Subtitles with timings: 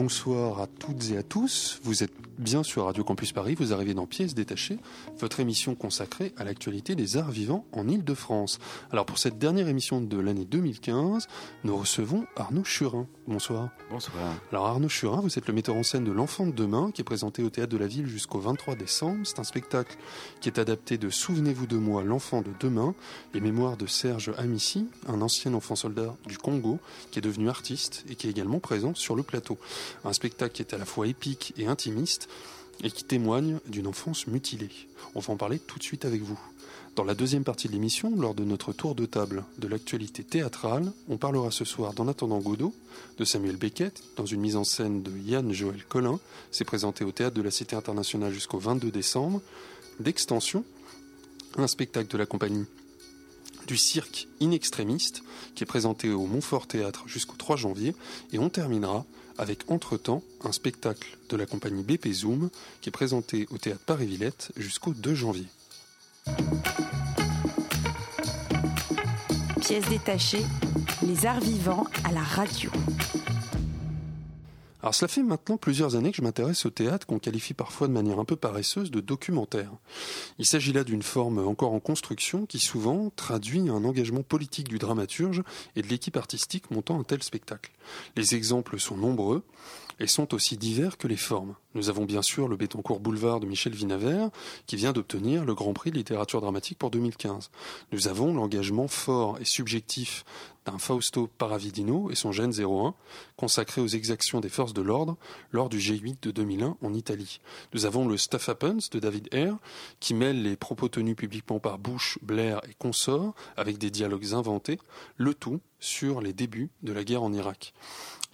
[0.00, 1.78] Bonsoir à toutes et à tous.
[1.84, 3.54] Vous êtes bien sur Radio Campus Paris.
[3.54, 4.78] Vous arrivez dans Pièces détachées,
[5.18, 8.58] votre émission consacrée à l'actualité des arts vivants en Ile-de-France.
[8.90, 11.28] Alors pour cette dernière émission de l'année 2015,
[11.64, 13.06] nous recevons Arnaud Churin.
[13.28, 13.68] Bonsoir.
[13.90, 14.34] Bonsoir.
[14.50, 17.04] Alors Arnaud Churin, vous êtes le metteur en scène de L'Enfant de demain qui est
[17.04, 19.20] présenté au Théâtre de la Ville jusqu'au 23 décembre.
[19.24, 19.96] C'est un spectacle
[20.40, 22.94] qui est adapté de Souvenez-vous de moi, l'enfant de demain,
[23.34, 26.78] les mémoires de Serge Amici, un ancien enfant soldat du Congo
[27.10, 29.58] qui est devenu artiste et qui est également présent sur le plateau.
[30.04, 32.28] Un spectacle qui est à la fois épique et intimiste
[32.82, 34.70] et qui témoigne d'une enfance mutilée.
[35.14, 36.40] On va en parler tout de suite avec vous.
[36.96, 40.92] Dans la deuxième partie de l'émission, lors de notre tour de table de l'actualité théâtrale,
[41.08, 42.74] on parlera ce soir d'En attendant Godot,
[43.16, 46.18] de Samuel Beckett, dans une mise en scène de Yann Joël Collin,
[46.50, 49.40] c'est présenté au théâtre de la Cité internationale jusqu'au 22 décembre,
[50.00, 50.64] d'Extension,
[51.56, 52.64] un spectacle de la compagnie
[53.66, 55.22] du cirque inextrémiste
[55.54, 57.94] qui est présenté au Montfort Théâtre jusqu'au 3 janvier
[58.32, 59.04] et on terminera
[59.40, 64.52] avec Entre-temps, un spectacle de la compagnie BP Zoom qui est présenté au théâtre Paris-Villette
[64.56, 65.46] jusqu'au 2 janvier.
[69.60, 70.44] Pièces détachées,
[71.02, 72.70] les arts vivants à la radio.
[74.92, 78.18] Cela fait maintenant plusieurs années que je m'intéresse au théâtre qu'on qualifie parfois de manière
[78.18, 79.70] un peu paresseuse de documentaire.
[80.38, 84.78] Il s'agit là d'une forme encore en construction qui souvent traduit un engagement politique du
[84.78, 85.42] dramaturge
[85.76, 87.72] et de l'équipe artistique montant un tel spectacle.
[88.16, 89.42] Les exemples sont nombreux
[90.00, 91.54] et sont aussi divers que les formes.
[91.74, 94.30] Nous avons bien sûr le Bétoncourt Boulevard de Michel Vinavert,
[94.66, 97.50] qui vient d'obtenir le Grand Prix de littérature dramatique pour 2015.
[97.92, 100.24] Nous avons l'engagement fort et subjectif
[100.78, 102.94] Fausto Paravidino et son Gène 01,
[103.36, 105.16] consacré aux exactions des forces de l'ordre
[105.50, 107.40] lors du G8 de 2001 en Italie.
[107.74, 109.58] Nous avons le Stuff Happens de David Hare,
[110.00, 114.78] qui mêle les propos tenus publiquement par Bush, Blair et consorts avec des dialogues inventés,
[115.16, 117.72] le tout sur les débuts de la guerre en Irak.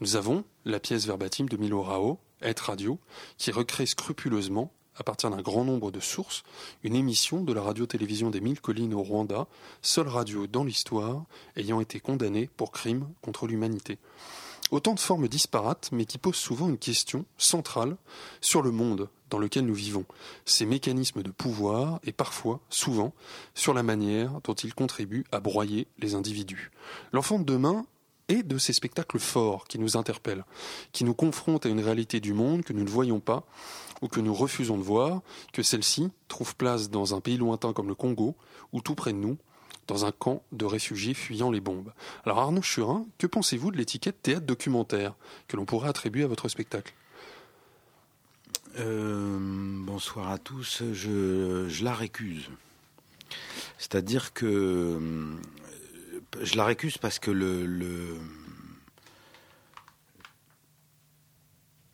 [0.01, 2.99] Nous avons la pièce verbatim de Milo Rao, Être Radio,
[3.39, 6.43] qui recrée scrupuleusement, à partir d'un grand nombre de sources,
[6.83, 9.47] une émission de la radio-télévision des Mille Collines au Rwanda,
[9.83, 11.25] seule radio dans l'histoire
[11.57, 13.99] ayant été condamnée pour crime contre l'humanité.
[14.73, 17.97] Autant de formes disparates, mais qui posent souvent une question centrale
[18.41, 20.05] sur le monde dans lequel nous vivons,
[20.45, 23.13] ses mécanismes de pouvoir et parfois, souvent,
[23.55, 26.71] sur la manière dont ils contribuent à broyer les individus.
[27.13, 27.87] L'enfant de demain
[28.29, 30.45] et de ces spectacles forts qui nous interpellent,
[30.93, 33.45] qui nous confrontent à une réalité du monde que nous ne voyons pas
[34.03, 37.89] ou que nous refusons de voir, que celle-ci trouve place dans un pays lointain comme
[37.89, 38.37] le Congo
[38.73, 39.39] ou tout près de nous,
[39.87, 41.93] dans un camp de réfugiés fuyant les bombes.
[42.25, 45.15] Alors Arnaud Churin, que pensez-vous de l'étiquette théâtre documentaire
[45.49, 46.93] que l'on pourrait attribuer à votre spectacle?
[48.79, 49.39] Euh,
[49.87, 52.51] Bonsoir à tous, je, je la récuse.
[53.79, 54.99] C'est-à-dire que
[56.43, 58.19] je la récuse parce que le,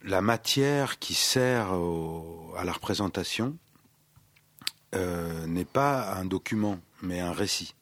[0.04, 1.72] la matière qui sert
[2.56, 3.56] à la représentation
[4.94, 7.74] euh, n'est pas un document, mais un récit.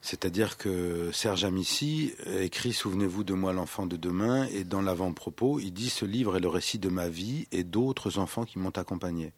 [0.00, 5.72] C'est-à-dire que Serge Amici écrit Souvenez-vous de moi l'enfant de demain et dans l'avant-propos, il
[5.72, 9.32] dit ce livre est le récit de ma vie et d'autres enfants qui m'ont accompagné.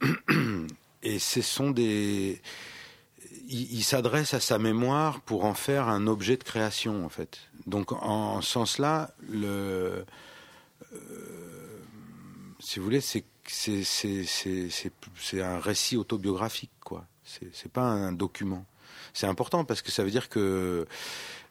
[1.02, 2.42] Et ce sont des
[3.48, 7.38] il, s'adresse à sa mémoire pour en faire un objet de création, en fait.
[7.66, 10.04] Donc, en, ce sens-là, le,
[12.58, 13.24] si vous voulez, c'est
[15.40, 17.06] un récit autobiographique, quoi.
[17.24, 18.64] C'est pas un document.
[19.12, 20.86] C'est important parce que ça veut dire que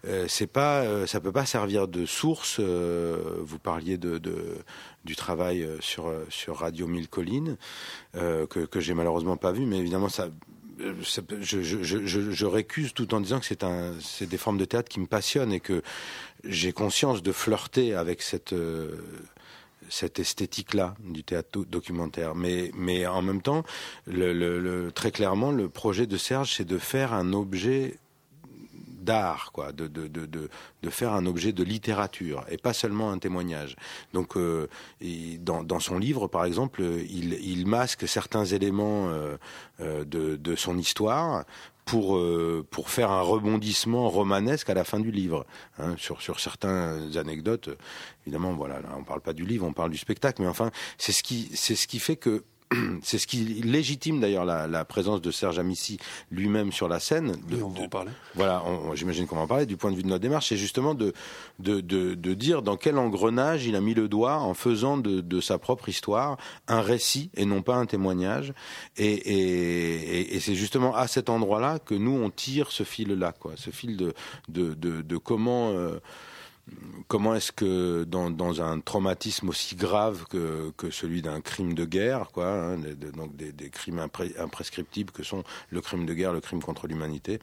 [0.08, 2.58] euh, c'est pas, euh, ça peut pas servir de source.
[2.60, 7.58] Euh, vous parliez du travail sur sur Radio Mille Collines
[8.14, 10.30] que que j'ai malheureusement pas vu, mais évidemment ça
[10.80, 15.54] je, je, récuse tout en disant que c'est des formes de théâtre qui me passionnent
[15.54, 15.82] et que
[16.44, 18.98] j'ai conscience de flirter avec cette euh,
[20.02, 22.36] esthétique-là du théâtre documentaire.
[22.36, 23.64] Mais, en même temps,
[24.96, 27.98] très clairement, le projet de Serge, c'est de faire un objet
[29.06, 33.18] d'art, quoi, de, de, de, de, faire un objet de littérature et pas seulement un
[33.18, 33.76] témoignage.
[34.14, 34.68] Donc, euh,
[35.40, 39.38] dans, dans son livre, par exemple, il, il masque certains éléments euh,
[39.80, 41.46] euh, de, son histoire
[41.86, 42.20] pour
[42.72, 45.46] pour faire un rebondissement romanesque à la fin du livre
[45.78, 47.70] hein, sur sur certaines anecdotes.
[48.26, 51.12] Évidemment, voilà, là, on parle pas du livre, on parle du spectacle, mais enfin, c'est
[51.12, 52.44] ce qui c'est ce qui fait que
[53.04, 56.00] c'est ce qui légitime d'ailleurs la, la, présence de Serge Amici
[56.32, 57.36] lui-même sur la scène.
[57.48, 58.12] De, on va en parler.
[58.36, 58.64] Voilà,
[58.94, 61.14] j'imagine qu'on va en parler du point de vue de notre démarche, c'est justement de,
[61.60, 65.22] de, de, de, dire dans quel engrenage il a mis le doigt en faisant de,
[65.22, 68.54] de sa propre histoire un récit et non pas un témoignage.
[68.98, 73.54] Et, et, et c'est justement à cet endroit-là que nous on tire ce fil-là, quoi,
[73.56, 74.14] ce fil de,
[74.50, 75.72] de, de, de comment.
[75.72, 76.00] Euh,
[77.08, 82.48] comment est-ce que dans, un traumatisme aussi grave que, celui d'un crime de guerre, quoi,
[82.48, 82.78] hein,
[83.16, 87.40] donc des, crimes imprescriptibles que sont le crime de guerre, le crime contre l'humanité,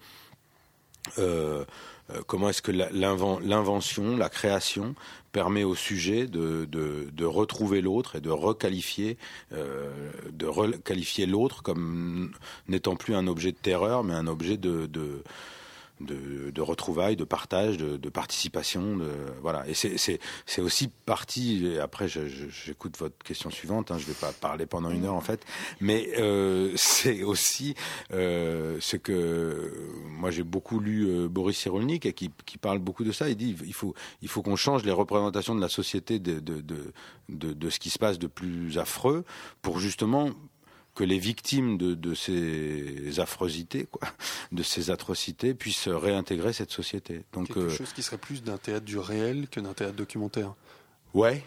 [1.18, 1.64] euh,
[2.10, 4.94] euh comment est-ce que l'invention, la création
[5.32, 9.18] permet au sujet de, retrouver l'autre et de requalifier,
[9.52, 10.10] euh,
[11.26, 12.32] l'autre comme
[12.68, 14.88] n'étant plus un objet de terreur, mais un objet de
[16.02, 19.10] de, de, retrouvailles, de partage, de, de participation, de,
[19.40, 19.64] voilà.
[19.68, 21.76] Et c'est aussi partie.
[21.80, 23.90] Après, j'écoute votre question suivante.
[23.90, 25.44] Hein, je vais pas parler pendant une heure en fait,
[25.80, 27.74] mais euh, c'est aussi
[28.12, 29.72] euh, ce que
[30.06, 33.28] moi j'ai beaucoup lu euh, Boris Cyrulnik qui, qui, parle beaucoup de ça.
[33.28, 36.60] Il dit il faut il faut qu'on change les représentations de la société de, de,
[36.60, 39.24] de, de ce qui se passe de plus affreux
[39.62, 40.30] pour justement
[40.94, 44.08] que les victimes de, de, ces affrosités, quoi,
[44.52, 47.22] de ces atrocités, puissent réintégrer cette société.
[47.32, 50.54] Donc quelque euh, chose qui serait plus d'un théâtre du réel que d'un théâtre documentaire.
[51.14, 51.42] Ouais.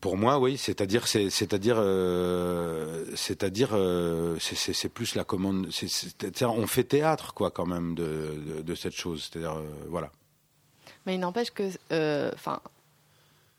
[0.00, 5.68] Pour moi, oui, c'est-à-dire, c'est-à-dire, euh, c'est-à-dire, euh, c'est plus la commande.
[5.70, 9.28] C'est-à-dire, on fait théâtre, quoi, quand même, de, de, de cette chose.
[9.30, 10.10] C'est-à-dire, euh, voilà.
[11.04, 12.60] Mais il n'empêche que, euh, enfin,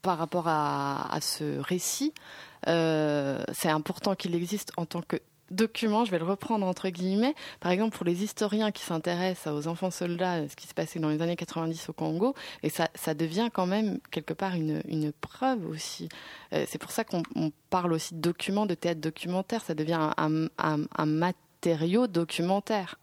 [0.02, 2.22] par rapport à, à ce récit, euh,
[2.66, 5.18] c'est important qu'il existe en tant que
[5.52, 7.36] document, je vais le reprendre entre guillemets.
[7.60, 11.10] Par exemple, pour les historiens qui s'intéressent aux enfants soldats, ce qui se passait dans
[11.10, 15.12] les années 90 au Congo, et ça, ça devient quand même quelque part une, une
[15.12, 16.10] preuve aussi.
[16.54, 17.24] Euh, c'est pour ça qu'on
[17.70, 19.64] parle aussi de documents, de théâtre documentaire.
[19.64, 23.00] Ça devient un, un, un matériau documentaire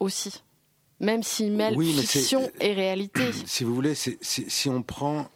[0.00, 0.42] aussi.
[0.98, 3.30] Même s'il mêle fiction et réalité.
[3.44, 5.28] Si vous voulez, si on prend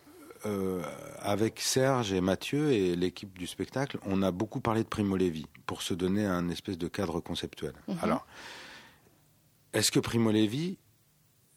[0.47, 0.83] euh,
[1.19, 5.47] avec Serge et Mathieu et l'équipe du spectacle, on a beaucoup parlé de Primo Levi
[5.67, 7.73] pour se donner un espèce de cadre conceptuel.
[7.89, 7.99] Mhm.
[8.03, 8.27] Alors,
[9.73, 10.79] est-ce que Primo Levi,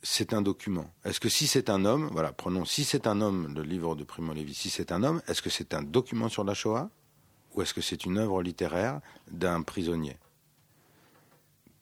[0.01, 0.91] c'est un document?
[1.05, 4.03] Est-ce que si c'est un homme, voilà, prenons, si c'est un homme, le livre de
[4.03, 6.89] Primo Levi, si c'est un homme, est-ce que c'est un document sur la Shoah?
[7.55, 8.99] Ou est-ce que c'est une œuvre littéraire
[9.31, 10.17] d'un prisonnier?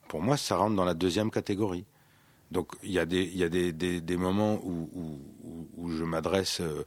[0.07, 1.86] Pour moi, ça rentre dans la deuxième catégorie.
[2.51, 5.19] Donc il y a des, il y a des, des, des moments où, où,
[5.77, 6.83] où je m'adresse, euh,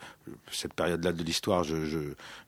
[0.51, 1.99] cette période-là de l'histoire, je, je,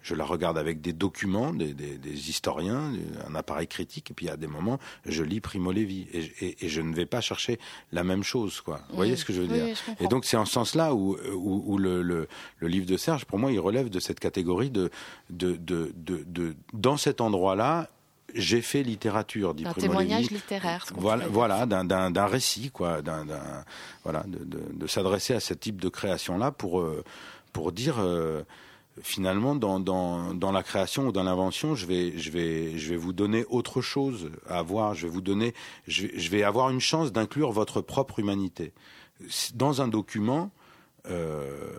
[0.03, 2.93] je, la regarde avec des documents, des, des, des, historiens,
[3.27, 6.31] un appareil critique, et puis il y a des moments, je lis Primo Levi, et,
[6.45, 7.59] et, et je ne vais pas chercher
[7.93, 8.61] la même chose.
[8.61, 8.81] Quoi.
[8.91, 11.63] Vous voyez ce que je veux dire Et donc c'est en ce sens-là où, où,
[11.67, 12.29] où le, le,
[12.59, 14.91] le, livre de Serge, pour moi, il relève de cette catégorie de,
[15.31, 17.89] de, de, de, de dans cet endroit-là,
[18.37, 20.85] j'ai fait littérature, dit Un témoignage littéraire.
[20.95, 23.25] Voilà, voilà d'un récit, quoi, d'un,
[24.05, 27.03] voilà, de, de, de s'adresser à ce type de création-là pour euh,
[27.53, 28.43] pour dire euh,
[29.03, 32.97] finalement dans, dans, dans la création ou dans l'invention, je vais je vais je vais
[32.97, 34.95] vous donner autre chose à voir.
[34.95, 35.55] Je vais vous donner,
[35.87, 38.73] je vais, je vais avoir une chance d'inclure votre propre humanité
[39.55, 40.51] dans un document.
[41.09, 41.71] Euh,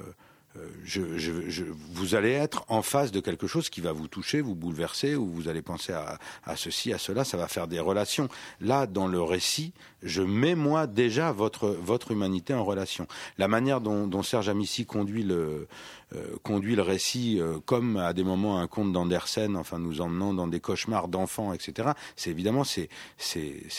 [0.84, 5.16] je, vous allez être en face de quelque chose qui va vous toucher, vous bouleverser,
[5.16, 8.30] ou vous allez penser à, ceci, à cela, ça va faire des relations.
[8.62, 9.74] Là, dans le récit,
[10.04, 13.08] je mets moi déjà votre, votre humanité en relation.
[13.38, 15.68] La manière dont, Serge Amici conduit le,
[16.16, 20.34] euh, conduit le récit euh, comme à des moments un conte d'Andersen, enfin nous emmenant
[20.34, 21.90] dans des cauchemars d'enfants, etc.
[22.16, 22.90] C'est évidemment c'est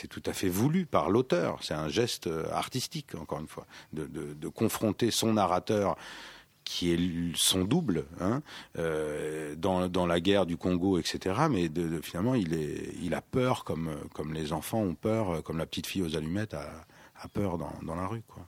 [0.08, 1.58] tout à fait voulu par l'auteur.
[1.62, 5.96] C'est un geste euh, artistique encore une fois de, de confronter son narrateur
[6.68, 6.98] qui est
[7.34, 8.42] son double hein,
[8.76, 11.34] euh, dans, dans la guerre du Congo, etc.
[11.50, 11.70] Mais
[12.02, 15.86] finalement, il, est, il a peur comme, comme les enfants ont peur, comme la petite
[15.86, 16.84] fille aux allumettes a,
[17.16, 18.22] a peur dans, dans la rue.
[18.28, 18.46] Quoi.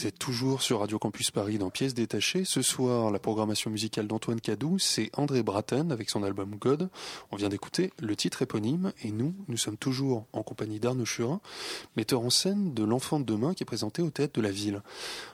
[0.00, 2.46] Vous êtes toujours sur Radio Campus Paris dans Pièces détachées.
[2.46, 6.88] Ce soir, la programmation musicale d'Antoine Cadou, c'est André Bratten avec son album God.
[7.32, 11.42] On vient d'écouter le titre éponyme et nous, nous sommes toujours en compagnie d'Arnaud Churin,
[11.98, 14.80] metteur en scène de L'Enfant de demain qui est présenté au Théâtre de la Ville.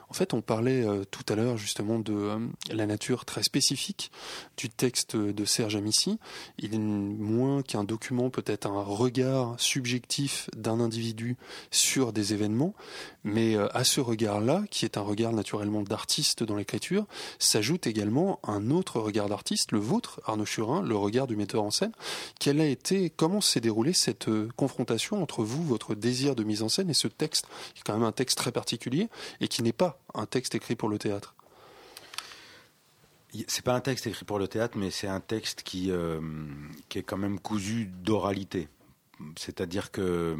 [0.09, 2.39] En fait, on parlait euh, tout à l'heure justement de euh,
[2.71, 4.11] la nature très spécifique
[4.55, 6.17] du texte de Serge Amici.
[6.57, 11.35] Il est moins qu'un document, peut-être un regard subjectif d'un individu
[11.71, 12.73] sur des événements,
[13.23, 17.05] mais euh, à ce regard-là, qui est un regard naturellement d'artiste dans l'écriture,
[17.39, 21.71] s'ajoute également un autre regard d'artiste, le vôtre, Arnaud Churin, le regard du metteur en
[21.71, 21.91] scène.
[22.39, 26.69] Quelle a été, comment s'est déroulée cette confrontation entre vous, votre désir de mise en
[26.69, 29.09] scène et ce texte, qui est quand même un texte très particulier
[29.41, 31.35] et qui n'est pas un texte écrit pour le théâtre?
[33.47, 36.19] C'est pas un texte écrit pour le théâtre, mais c'est un texte qui, euh,
[36.89, 38.69] qui est quand même cousu d'oralité.
[39.35, 40.35] C'est-à-dire que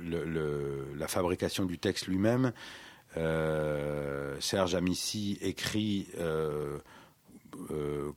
[0.00, 2.50] le, la fabrication du texte lui-même, euh,
[4.40, 6.78] Serge Amici écrit euh,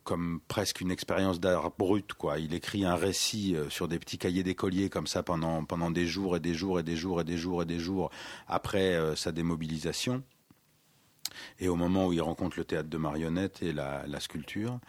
[0.03, 2.13] comme presque une expérience d'art brut.
[2.13, 2.39] Quoi.
[2.39, 6.39] Il écrit un récit sur des petits cahiers d'écolier comme ça pendant, des jours et
[6.39, 8.11] des jours et des jours et des jours et des jours
[8.47, 10.23] après sa démobilisation
[11.59, 14.79] et au moment où il rencontre le théâtre de marionnettes et la, sculpture.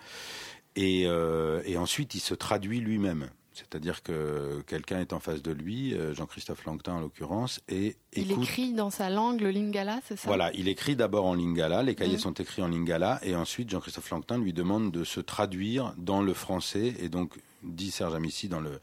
[0.78, 3.28] Euh, et, ensuite, il se traduit lui-même.
[3.54, 8.32] C'est-à-dire que quelqu'un est en face de lui, euh, Jean-Christophe Langtin en l'occurrence, et il
[8.32, 10.26] écrit dans sa langue le lingala, c'est ça?
[10.26, 14.10] Voilà, il écrit d'abord en lingala, les cahiers sont écrits en lingala, et ensuite Jean-Christophe
[14.10, 18.60] Langtin lui demande de se traduire dans le français, et donc dit Serge Amici dans
[18.60, 18.80] le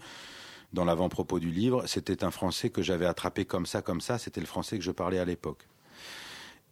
[0.71, 4.39] dans l'avant-propos du livre, c'était un français que j'avais attrapé comme ça, comme ça, c'était
[4.39, 5.67] le français que je parlais à l'époque.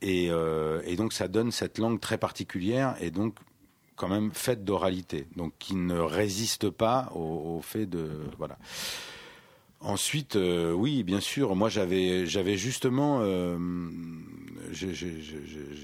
[0.04, 3.36] Euh, et, donc ça donne cette langue très particulière et donc
[3.98, 8.58] quand même faite d'oralité, donc qui ne résiste pas au, fait de voilà.
[9.80, 13.58] Ensuite, euh, oui, bien sûr, moi j'avais j'avais justement, euh,
[14.72, 14.88] je,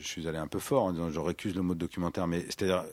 [0.02, 2.86] suis allé un peu fort, en je récuse le mot de documentaire, mais c'est-à-dire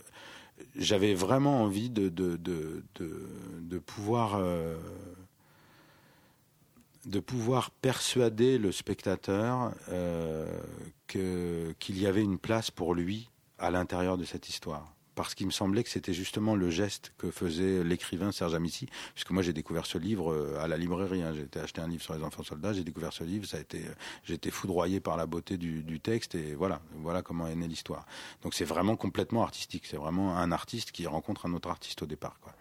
[0.76, 4.40] j'avais vraiment envie de de, de, de pouvoir
[7.06, 10.46] de pouvoir persuader le spectateur euh,
[11.06, 15.52] qu'il y avait une place pour lui à l'intérieur de cette histoire parce qu'il me
[15.52, 19.84] semblait que c'était justement le geste que faisait l'écrivain Serge Amici, puisque moi j'ai découvert
[19.84, 21.22] ce livre euh, à la librairie.
[21.22, 21.32] Hein.
[21.34, 23.60] J'ai été acheter un livre sur les enfants soldats, j'ai découvert ce livre, ça a
[23.60, 27.68] été, euh, été foudroyé par la beauté du, texte et voilà, voilà comment est née
[27.68, 28.06] l'histoire.
[28.42, 32.06] Donc c'est vraiment complètement artistique, c'est vraiment un artiste qui rencontre un autre artiste au
[32.06, 32.54] départ, quoi.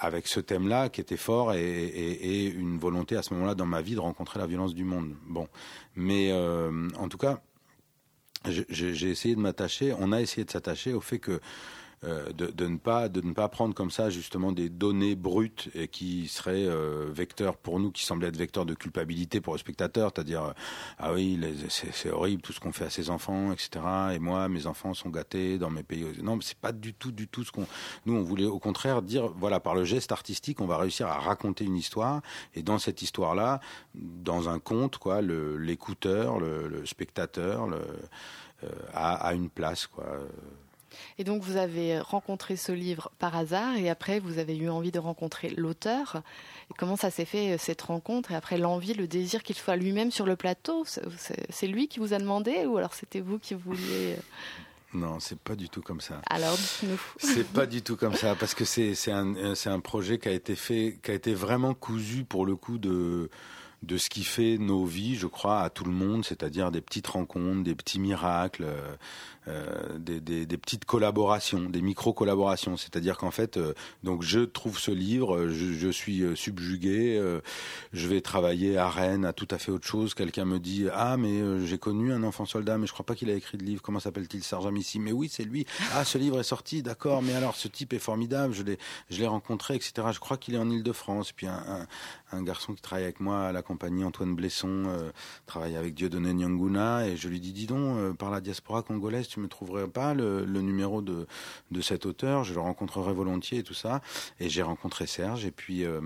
[0.00, 3.94] Avec ce thème-là qui était fort et, une volonté à ce moment-là dans ma vie
[3.94, 5.14] de rencontrer la violence du monde.
[5.26, 5.48] Bon,
[5.94, 7.40] mais euh, en tout cas
[8.50, 11.40] j'ai essayé de m'attacher, on a essayé de s'attacher au fait que
[12.04, 15.88] euh, de, ne pas de ne pas prendre comme ça justement des données brutes et
[15.88, 20.12] qui seraient euh, vecteurs pour nous qui semblent être vecteurs de culpabilité pour le spectateur
[20.14, 20.52] c'est-à-dire euh,
[20.98, 24.66] ah oui c'est horrible tout ce qu'on fait à ses enfants etc et moi mes
[24.66, 26.04] enfants sont gâtés dans mes pays.
[26.22, 27.66] Non c'est pas du tout du tout ce qu'on
[28.04, 31.18] nous on voulait au contraire dire voilà par le geste artistique on va réussir à
[31.18, 32.20] raconter une histoire
[32.54, 33.60] et dans cette histoire là
[33.94, 37.70] dans un conte quoi l'écouteur le, spectateur
[38.92, 40.04] a, a une place quoi
[41.18, 44.90] et donc vous avez rencontré ce livre par hasard et après vous avez eu envie
[44.90, 46.22] de rencontrer l'auteur.
[46.78, 50.10] comment ça s'est fait euh, cette rencontre et après l'envie, le désir qu'il soit lui-même
[50.10, 50.84] sur le plateau?
[51.50, 54.20] C'est lui qui vous a demandé ou alors c'était vous qui vouliez euh?
[54.94, 56.22] Non, c'est pas du tout comme ça.
[56.30, 57.00] Alors, dites-nous.
[57.18, 60.32] C'est pas du tout comme ça, parce que c'est un, c'est un projet qui a
[60.32, 63.28] été fait, qui a été vraiment cousu pour le coup de
[63.82, 67.06] de ce qui fait nos vies, je crois, à tout le monde, c'est-à-dire des petites
[67.06, 68.66] rencontres, des petits miracles,
[69.48, 69.76] euh,
[70.08, 72.76] euh, des, petites collaborations, des micro-collaborations.
[72.76, 77.40] C'est-à-dire qu'en fait, euh, donc je trouve ce livre, je, je suis euh, subjugué, euh,
[77.92, 80.14] je vais travailler à Rennes, à tout à fait autre chose.
[80.14, 83.30] Quelqu'un me dit ah mais j'ai connu un enfant soldat, mais je crois pas qu'il
[83.30, 83.82] a écrit de livre.
[83.82, 84.42] Comment s'appelle-t-il?
[84.42, 85.66] Serge Amici Mais oui, c'est lui.
[85.94, 87.22] Ah ce livre est sorti, d'accord.
[87.22, 88.54] Mais alors ce type est formidable.
[88.54, 88.78] Je l'ai
[89.10, 90.08] je l'ai rencontré, etc.
[90.12, 91.32] Je crois qu'il est en Île-de-France.
[91.32, 91.86] Puis un,
[92.32, 94.84] un, garçon qui travaille avec moi à la compagnie, Antoine Blesson,
[95.46, 99.40] travaille avec Dieudonné Nyanguna, et je lui dis dis donc par la diaspora congolaise je
[99.40, 101.26] me trouverai pas le, numéro de,
[101.70, 104.00] de cet auteur, je le rencontrerai volontiers et tout ça.
[104.40, 105.44] Et j'ai rencontré Serge.
[105.44, 106.00] Et puis, euh,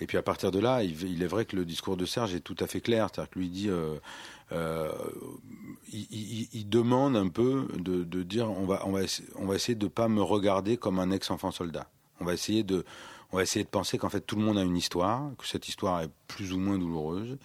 [0.00, 2.40] et puis à partir de là, il, est vrai que le discours de Serge est
[2.40, 3.08] tout à fait clair.
[3.12, 3.96] C'est-à-dire que lui dit, euh,
[4.52, 4.92] euh,
[5.92, 9.00] il, demande un peu de, dire, on va, on va,
[9.36, 11.90] on va essayer de pas me regarder comme un ex-enfant soldat.
[12.20, 12.84] On va essayer de,
[13.32, 15.68] on va essayer de penser qu'en fait tout le monde a une histoire, que cette
[15.68, 17.36] histoire est plus ou moins douloureuse.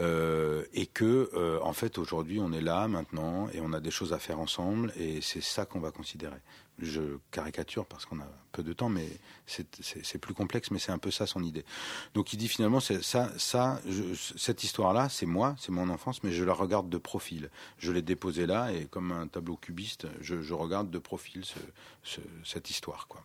[0.00, 3.92] Euh, et que euh, en fait aujourd'hui on est là maintenant et on a des
[3.92, 6.40] choses à faire ensemble et c'est ça qu'on va considérer.
[6.80, 9.06] Je caricature parce qu'on a peu de temps, mais
[9.46, 11.64] c'est plus complexe, mais c'est un peu ça son idée.
[12.14, 14.02] Donc il dit finalement ça, ça, je,
[14.36, 17.48] cette histoire-là, c'est moi, c'est mon enfance, mais je la regarde de profil.
[17.78, 21.60] Je l'ai déposée là et comme un tableau cubiste, je, je regarde de profil ce,
[22.02, 23.24] ce, cette histoire, quoi.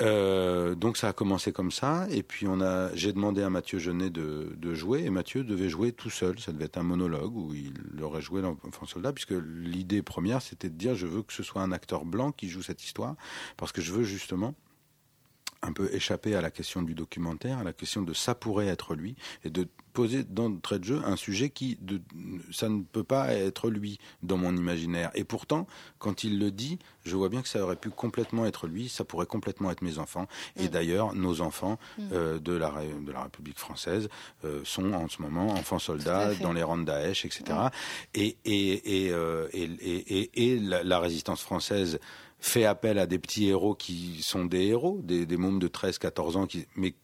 [0.00, 3.80] Euh, donc ça a commencé comme ça, et puis on a, j'ai demandé à Mathieu
[3.80, 6.38] Genet de, de, jouer, et Mathieu devait jouer tout seul.
[6.38, 10.68] Ça devait être un monologue où il aurait joué l'enfant soldat, puisque l'idée première c'était
[10.68, 13.16] de dire je veux que ce soit un acteur blanc qui joue cette histoire,
[13.56, 14.54] parce que je veux justement
[15.62, 18.94] un peu échapper à la question du documentaire, à la question de ça pourrait être
[18.94, 19.68] lui, et de
[19.98, 22.00] poser d'entrée de jeu un sujet qui, de,
[22.52, 25.10] ça ne peut pas être lui dans mon imaginaire.
[25.16, 25.66] Et pourtant,
[25.98, 29.04] quand il le dit, je vois bien que ça aurait pu complètement être lui, ça
[29.04, 30.28] pourrait complètement être mes enfants.
[30.54, 30.68] Et mmh.
[30.68, 32.02] d'ailleurs, nos enfants mmh.
[32.12, 34.08] euh, de, la, de la République française
[34.44, 37.42] euh, sont en ce moment enfants soldats dans les rangs de Daesh, etc.
[37.48, 37.68] Mmh.
[38.14, 41.98] Et, et, et, euh, et, et, et, la, la résistance française
[42.40, 45.98] fait appel à des petits héros qui sont des héros, des, des mômes de 13,
[45.98, 46.46] 14 ans,
[46.76, 46.94] mais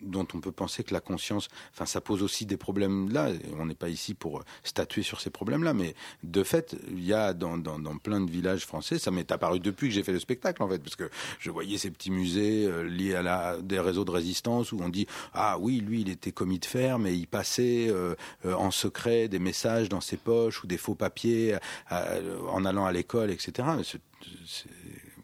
[0.00, 3.30] dont on peut penser que la conscience, enfin, ça pose aussi des problèmes là.
[3.58, 7.32] On n'est pas ici pour statuer sur ces problèmes-là, mais de fait, il y a
[7.34, 7.60] dans,
[8.02, 10.78] plein de villages français, ça m'est apparu depuis que j'ai fait le spectacle en fait,
[10.78, 14.72] parce que je voyais ces petits musées euh, liés à la, des réseaux de résistance
[14.72, 18.14] où on dit ah oui, lui, il était commis de fer, mais il passait euh,
[18.46, 21.56] euh, en secret des messages dans ses poches ou des faux papiers
[21.92, 23.68] euh, en allant à l'école, etc.
[23.82, 24.79] C est, c est,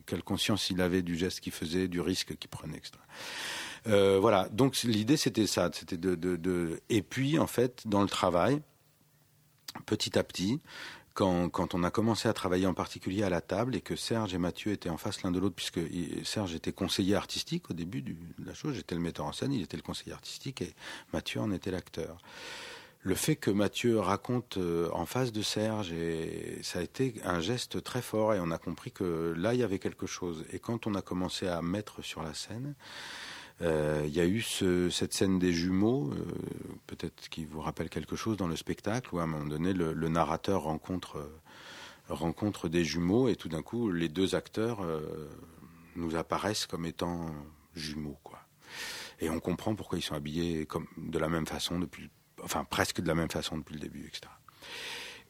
[0.06, 2.92] quelle conscience il avait du geste qu'il faisait, du risque qu'il prenait, etc.
[3.88, 8.60] Euh, voilà, donc l'idée c'était ça, c'était de, Et puis en fait, dans le travail,
[9.84, 10.60] petit à petit,
[11.14, 14.34] quand, quand, on a commencé à travailler en particulier à la table et que Serge
[14.34, 15.80] et Mathieu étaient en face l'un de l'autre, puisque
[16.24, 18.14] Serge était conseiller artistique au début de
[18.44, 20.74] la chose, j'étais le metteur en scène, il était le conseiller artistique et
[21.12, 22.18] Mathieu en était l'acteur.
[23.06, 27.38] Le fait que Mathieu raconte euh, en face de Serge, et ça a été un
[27.38, 30.44] geste très fort et on a compris que là il y avait quelque chose.
[30.50, 32.74] Et quand on a commencé à mettre sur la scène,
[33.60, 36.24] il euh, y a eu ce, cette scène des jumeaux, euh,
[36.88, 39.92] peut-être qui vous rappelle quelque chose dans le spectacle, où à un moment donné, le,
[39.92, 41.30] le narrateur rencontre,
[42.08, 44.80] rencontre des jumeaux, et tout d'un coup, les deux acteurs
[45.94, 47.30] nous apparaissent comme étant
[47.72, 48.18] jumeaux.
[48.24, 48.40] Quoi.
[49.20, 52.10] Et on comprend pourquoi ils sont habillés comme, de la même façon, depuis,
[52.42, 54.28] enfin presque de la même façon depuis le début, etc.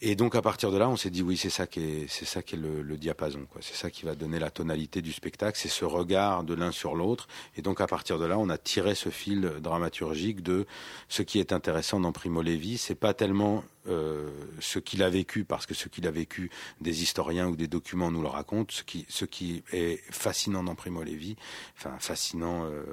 [0.02, 2.26] Et donc à partir de là, on s'est dit oui, c'est ça qui est, c'est
[2.26, 3.46] ça qui est le, diapason.
[3.60, 6.94] C'est ça qui va donner la tonalité du spectacle, c'est ce regard de l'un sur
[6.94, 7.28] l'autre.
[7.56, 10.66] Et donc à partir de là, on a tiré ce fil dramaturgique de
[11.08, 12.76] ce qui est intéressant dans Primo Levi.
[12.76, 14.28] C'est pas tellement euh,
[14.60, 16.50] ce qu'il a vécu, parce que ce qu'il a vécu,
[16.82, 18.74] des historiens ou des documents nous le racontent.
[18.74, 21.36] Ce qui, ce qui est fascinant dans Primo Levi,
[21.78, 22.66] enfin fascinant.
[22.66, 22.84] Euh,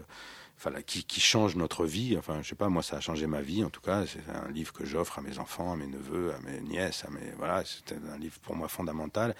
[0.86, 2.16] qui, change notre vie.
[2.18, 3.64] Enfin, je sais pas, moi, ça a changé ma vie.
[3.64, 6.40] En tout cas, c'est un livre que j'offre à mes enfants, à mes neveux, à
[6.40, 7.64] mes nièces, à mes voilà.
[7.66, 9.36] C'est un livre pour moi fondamental.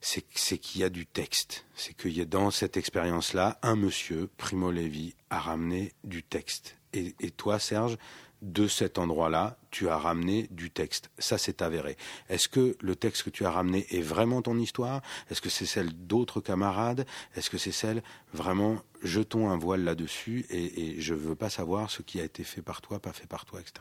[0.00, 0.22] C'est
[0.58, 1.64] qu'il y a du texte.
[1.74, 6.76] C'est qu'il y a dans cette expérience-là, un monsieur, Primo Levi, a ramené du texte.
[6.92, 7.96] Et toi, Serge,
[8.42, 11.10] de cet endroit-là, tu as ramené du texte.
[11.18, 11.96] Ça, c'est avéré.
[12.28, 15.00] Est-ce que le texte que tu as ramené est vraiment ton histoire?
[15.30, 17.06] Est-ce que c'est celle d'autres camarades?
[17.36, 18.02] Est-ce que c'est celle
[18.34, 22.44] vraiment jetons un voile là-dessus et, et je veux pas savoir ce qui a été
[22.44, 23.74] fait par toi, pas fait par toi, etc.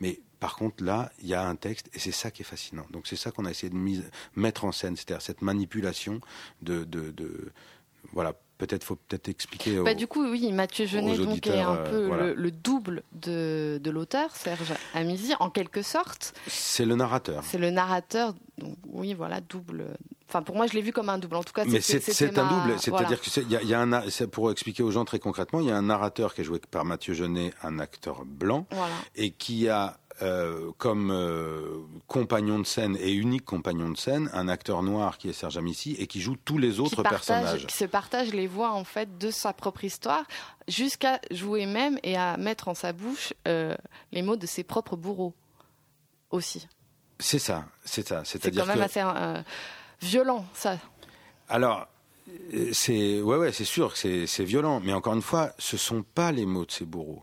[0.00, 2.86] Mais par contre, là, il y a un texte et c'est ça qui est fascinant.
[2.90, 4.02] Donc c'est ça qu'on a essayé de
[4.36, 6.20] mettre en scène, c'est-à-dire cette manipulation
[6.62, 7.52] de, de
[8.12, 9.78] voilà peut-être faut peut-être expliquer.
[9.80, 12.26] Bah, du coup, oui, Mathieu Genet aux donc, est un peu euh, voilà.
[12.26, 16.34] le, le double de, de l'auteur, Serge Amizi, en quelque sorte.
[16.48, 17.42] C'est le narrateur.
[17.44, 19.86] C'est le narrateur, donc oui, voilà, double.
[20.28, 21.36] Enfin, pour moi, je l'ai vu comme un double.
[21.36, 23.16] En tout cas, Mais c'est un ma- double, c'est-à-dire voilà.
[23.16, 25.76] que y a, y a un, pour expliquer aux gens très concrètement, il y a
[25.76, 28.92] un narrateur qui est joué par Mathieu Genet, un acteur blanc, Voilà.
[29.16, 34.48] et qui a euh, comme euh, compagnon de scène et unique compagnon de scène un
[34.48, 37.66] acteur noir qui est Serge Amici et qui joue tous les qui, autres partage, personnages.
[37.66, 40.24] qui se partage les voix en fait de sa propre histoire,
[40.66, 43.76] jusqu'à jouer même et à mettre en sa bouche euh,
[44.12, 45.34] les mots de ses propres bourreaux
[46.30, 46.66] aussi.
[47.20, 48.22] C'est ça, c'est ça.
[48.24, 49.42] C'est C'est-à-dire quand même que assez
[50.00, 50.78] violent, ça.
[51.48, 51.88] Alors,
[52.72, 56.02] c'est ouais, ouais, c'est sûr que c'est- c'est violent, mais encore une fois, ce sont
[56.02, 57.22] pas les mots de ces bourreaux.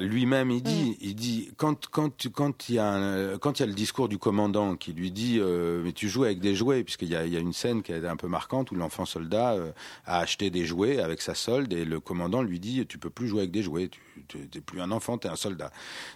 [0.00, 3.64] Lui-même, il dit, il dit quand quand quand il y a un- quand il y
[3.64, 6.82] a le discours du commandant qui lui dit euh, mais tu joues avec des jouets
[6.84, 9.04] puisqu'il y a, il y a une scène qui est un peu marquante où l'enfant
[9.04, 9.72] soldat euh,
[10.06, 13.28] a acheté des jouets avec sa solde et le commandant lui dit tu peux plus
[13.28, 13.90] jouer avec des jouets,
[14.28, 15.70] tu n'es plus un enfant, tu es un soldat.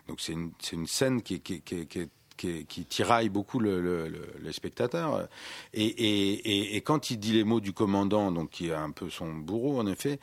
[0.09, 3.81] Donc c'est une c'est une scène qui qui qui qui qui, qui tiraille beaucoup le,
[3.83, 5.27] le, le- le spectateur.
[5.75, 8.93] Et, et, et, et quand il dit les mots du commandant, donc qui est un
[8.93, 10.21] peu son bourreau en effet,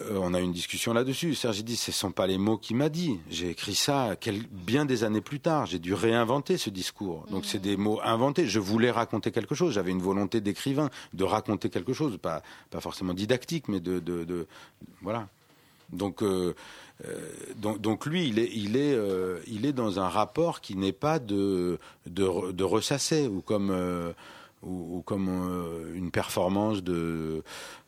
[0.00, 1.34] euh, on a eu une discussion là-dessus.
[1.34, 3.18] Serge dit, ce sont pas les mots qu'il m'a dit.
[3.30, 5.66] J'ai écrit ça quel- bien des années plus tard.
[5.66, 7.24] J'ai dû réinventer ce discours.
[7.30, 8.46] Donc c'est des mots inventés.
[8.46, 9.72] Je voulais raconter quelque chose.
[9.74, 14.24] J'avais une volonté d'écrivain de raconter quelque chose, pas pas forcément didactique, mais de, de,
[14.24, 14.46] de-
[15.02, 15.28] voilà.
[15.92, 16.54] Donc, euh,
[17.06, 18.98] euh, donc, donc lui, il est, il est,
[19.46, 23.70] il est dans un rapport qui n'est pas de, de, de ressasser ou comme,
[24.66, 27.42] ou, comme euh, une performance de,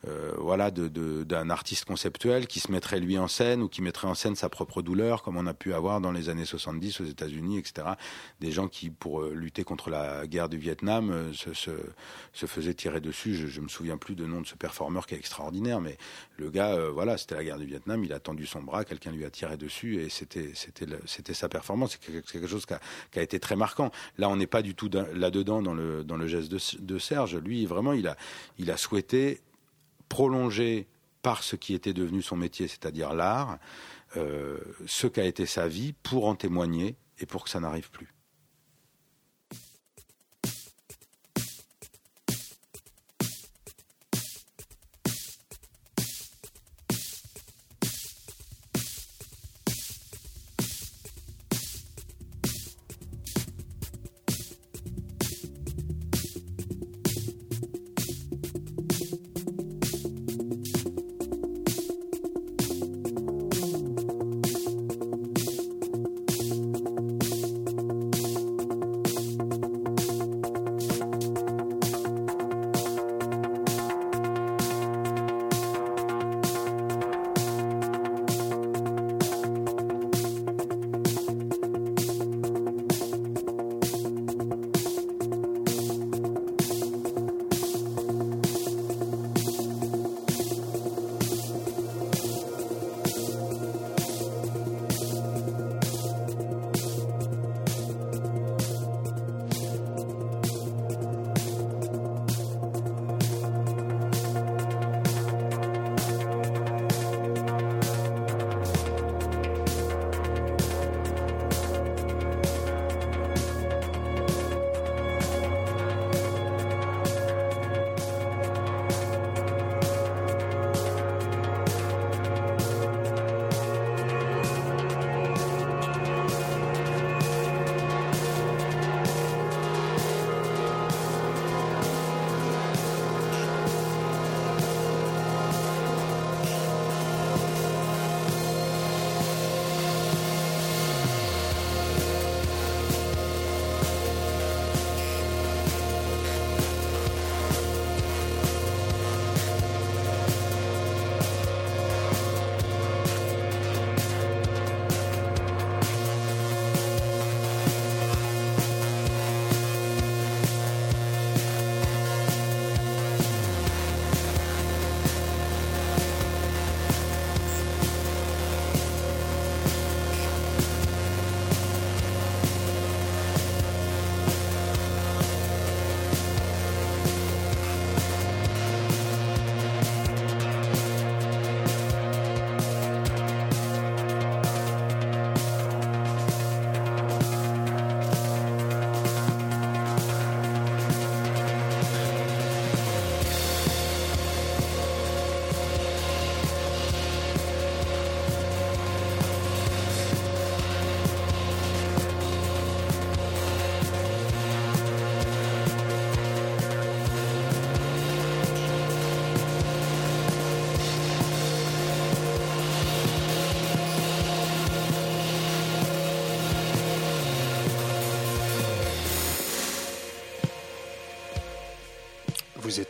[0.06, 4.14] euh, voilà, d'un artiste conceptuel qui se mettrait lui en scène ou qui mettrait en
[4.14, 7.58] scène sa propre douleur, comme on a pu avoir dans les années 70 aux États-Unis,
[7.58, 7.88] etc.
[8.40, 13.34] Des gens qui, pour euh, lutter contre la guerre du Vietnam, se, faisaient tirer dessus.
[13.34, 15.98] Je, je me souviens plus de nom de ce performeur qui est extraordinaire, mais
[16.36, 19.24] le gars, voilà, c'était la guerre du Vietnam, il a tendu son bras, quelqu'un lui
[19.24, 21.98] a tiré dessus et c'était c'était c'était sa performance.
[22.00, 23.90] C'est quelque, chose qui a, été très marquant.
[24.16, 26.98] Là, on n'est pas du tout dans- là-dedans dans le dans le geste de, de
[26.98, 27.36] Serge.
[27.36, 29.40] Lui, vraiment, il a souhaité
[30.08, 30.86] prolonger
[31.22, 33.58] par ce qui était devenu son métier, c'est-à-dire l'art,
[34.16, 38.14] euh, ce qu'a été sa vie pour en témoigner et pour que ça n'arrive plus.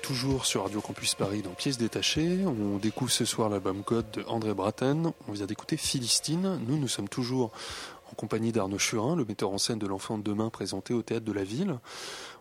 [0.09, 2.47] Toujours sur Radio Campus Paris dans Pièces détachées.
[2.47, 5.12] On découvre ce soir l'album Code de André Braten.
[5.29, 6.59] On vient d'écouter Philistine.
[6.66, 7.53] Nous, nous sommes toujours
[8.11, 11.27] en compagnie d'Arnaud Churin, le metteur en scène de l'enfant de demain présenté au théâtre
[11.27, 11.79] de la ville.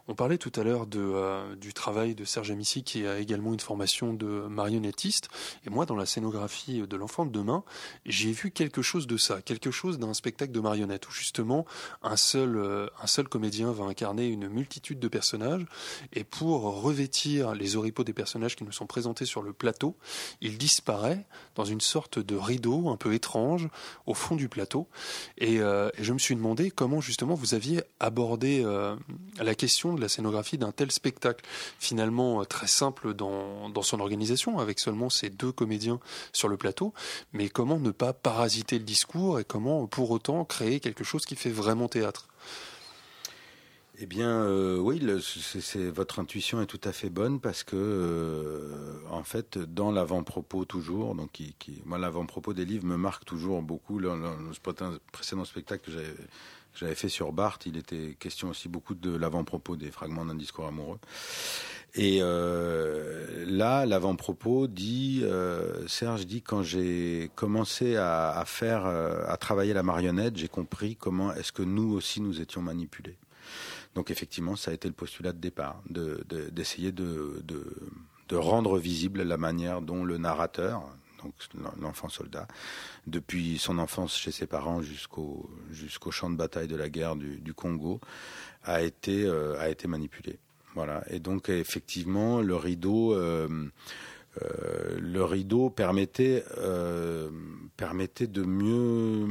[0.10, 3.60] On parlait tout à l'heure euh, du travail de Serge Amici qui a également une
[3.60, 5.28] formation de marionnettiste.
[5.66, 7.66] Et moi, dans la scénographie de l'enfant de demain,
[8.06, 11.66] j'ai vu quelque chose de ça, quelque chose d'un spectacle de marionnettes où justement
[12.04, 15.66] un seul, euh, un seul comédien va incarner une multitude de personnages.
[16.14, 19.98] Et pour revêtir les oripeaux des personnages qui nous sont présentés sur le plateau,
[20.40, 23.68] il disparaît dans une sorte de rideau un peu étrange
[24.06, 24.88] au fond du plateau.
[25.38, 28.64] Et, euh, et je me suis demandé comment justement vous aviez abordé
[29.40, 31.46] la question de la scénographie d'un tel spectacle,
[31.80, 36.00] finalement euh, très simple dans, dans son organisation, avec seulement ces deux comédiens
[36.32, 36.94] sur le plateau,
[37.34, 41.36] mais comment ne pas parasiter le discours et comment pour autant créer quelque chose qui
[41.36, 42.28] fait vraiment théâtre?
[44.00, 49.00] Eh bien, euh, oui, c'est, votre intuition est tout à fait bonne parce que, euh,
[49.10, 54.00] en fait, dans l'avant-propos toujours, donc qui, moi l'avant-propos des livres me marque toujours beaucoup.
[54.00, 56.14] Dans le précédent spectacle que j'avais
[56.78, 60.68] j'avais fait sur Barthes, il était question aussi beaucoup de l'avant-propos des fragments d'un discours
[60.68, 61.00] amoureux.
[61.96, 69.38] Et euh, là, l'avant-propos dit, euh, Serge dit, quand j'ai commencé à, faire, euh, à
[69.38, 73.18] travailler la marionnette, j'ai compris comment est-ce que nous aussi nous étions manipulés.
[73.96, 77.42] Donc effectivement, ça a été le postulat de départ, d'essayer de,
[78.32, 80.84] rendre visible la manière dont le narrateur,
[81.28, 82.48] donc l'enfant soldat,
[83.06, 88.00] depuis son enfance chez ses parents jusqu'au champ de bataille de la guerre du, Congo,
[88.64, 90.40] a été euh, a été manipulé.
[90.76, 91.04] Voilà.
[91.10, 93.14] Et donc effectivement, le rideau.
[93.14, 93.70] Euh,
[94.42, 96.44] euh, le rideau permettait,
[97.76, 99.28] permettait de mieux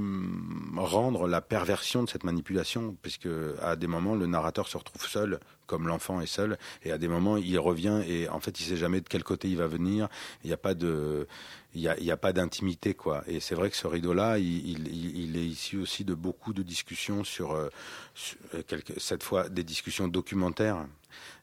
[0.77, 3.29] rendre la perversion de cette manipulation, puisque
[3.63, 7.09] à des moments le narrateur se retrouve seul, comme l'enfant est seul, et à des
[7.09, 10.09] moments il revient et en fait il sait jamais de quel côté il va venir.
[10.45, 11.27] Il n'y a pas de,
[11.77, 13.23] il n'y a, pas d'intimité, quoi.
[13.27, 17.23] Et c'est vrai que ce rideau-là, il, il, est issu aussi de beaucoup de discussions
[17.23, 17.69] sur, euh,
[18.55, 18.63] euh,
[18.97, 20.87] cette fois, des discussions documentaires.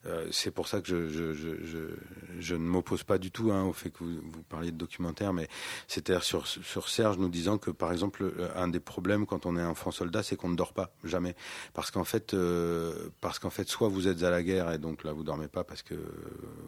[0.05, 4.03] Euh, c'est pour ça que je, ne m'oppose pas du tout hein, au fait que
[4.03, 5.47] vous, parliez de documentaire, mais
[5.87, 6.47] c'est-à-dire sur,
[6.87, 10.35] Serge nous disant que, par exemple, un des problèmes quand on est enfant soldat, c'est
[10.35, 11.35] qu'on ne dort pas, jamais.
[11.73, 15.03] Parce qu'en fait, euh, parce qu'en fait, soit vous êtes à la guerre et donc
[15.03, 15.95] là vous dormez pas parce que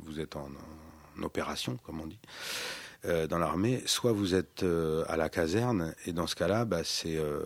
[0.03, 0.49] vous êtes en
[1.21, 2.19] opération, comme on dit.
[3.07, 6.81] Euh, dans l'armée, soit vous êtes euh, à la caserne, et dans ce cas-là, bah,
[6.83, 7.41] c'est euh,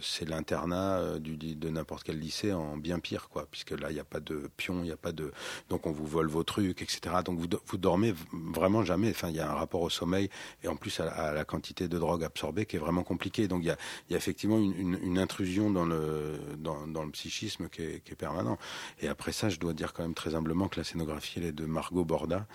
[0.00, 4.04] c'est l'internat de n'importe quel lycée en bien pire, quoi, puisque là, il n'y a
[4.04, 5.32] pas de pion, il n'y a pas de...
[5.68, 7.16] Donc on vous vole vos trucs, etc.
[7.24, 9.10] Donc vous, vous dormez vraiment jamais.
[9.10, 10.30] Enfin, il y a un rapport au sommeil,
[10.62, 13.48] et en plus à, la quantité de drogue absorbée qui est vraiment compliqué.
[13.48, 18.58] Donc il y a, effectivement une, intrusion dans le, psychisme qui est, qui permanent.
[19.00, 21.52] Et après ça, je dois dire quand même très humblement que la scénographie, elle est
[21.52, 22.46] de Margot Borda,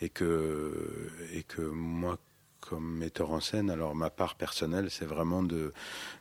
[0.00, 1.62] et que, et que
[1.98, 2.18] moi,
[2.60, 5.72] comme metteur en scène, alors ma part personnelle, c'est vraiment de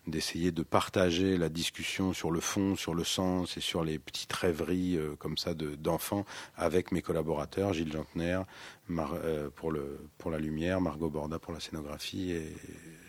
[0.05, 4.31] d'essayer de partager la discussion sur le fond, sur le sens et sur les petites
[4.33, 8.41] rêveries euh, comme ça d'enfants avec mes collaborateurs, Gilles Jantner
[8.89, 12.55] euh, pour le pour la lumière, Margot Borda pour la scénographie et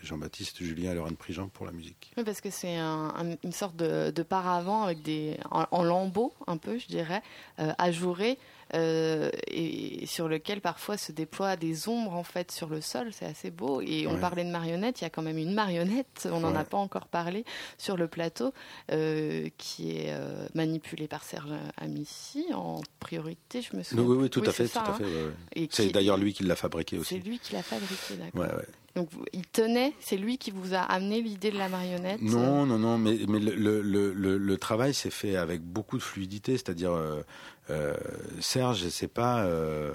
[0.03, 2.11] Jean-Baptiste Julien et Lorraine Prigent pour la musique.
[2.17, 6.57] Oui, parce que c'est un, une sorte de, de paravent avec des en, lambeaux un
[6.57, 7.21] peu, je dirais,
[7.59, 8.37] euh, ajouré
[8.75, 13.09] euh, et sur lequel parfois se déploient des ombres en fait sur le sol.
[13.11, 13.81] C'est assez beau.
[13.81, 16.63] Et on parlait de marionnettes, il y a quand même une marionnette, on n'en a
[16.63, 17.45] pas encore parlé,
[17.77, 18.53] sur le plateau,
[18.91, 20.13] euh, qui est
[20.53, 24.03] manipulée par Serge Amici en priorité, je me souviens.
[24.03, 24.67] Oui, oui, tout à fait.
[24.67, 25.67] tout à fait hein.
[25.71, 27.15] C'est d'ailleurs lui qui l'a fabriqué aussi.
[27.15, 28.61] C'est lui qui l'a fabriqué, d'accord.
[28.99, 32.77] Donc il tenait, c'est lui qui vous a amené l'idée de la marionnette Non, non,
[32.77, 36.91] non, mais, mais le, le, le, le travail s'est fait avec beaucoup de fluidité, c'est-à-dire
[36.91, 37.21] euh,
[37.69, 37.95] euh,
[38.41, 39.45] Serge, c'est pas.
[39.45, 39.93] Euh,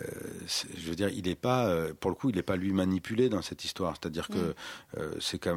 [0.00, 0.06] euh,
[0.74, 3.28] je veux dire, il n'est pas, euh, pour le coup, il n'est pas lui manipulé
[3.28, 3.94] dans cette histoire.
[3.94, 4.54] C'est-à-dire que mm.
[4.98, 5.48] euh, c'est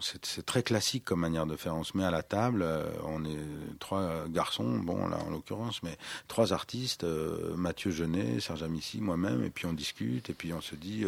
[0.00, 1.76] c'est très classique comme manière de faire.
[1.76, 2.66] On se met à la table,
[3.04, 7.06] on est trois garçons, bon là en l'occurrence, mais trois artistes,
[7.56, 11.04] Mathieu Genet, Serge Amici, moi-même, et puis on discute, et puis on se dit.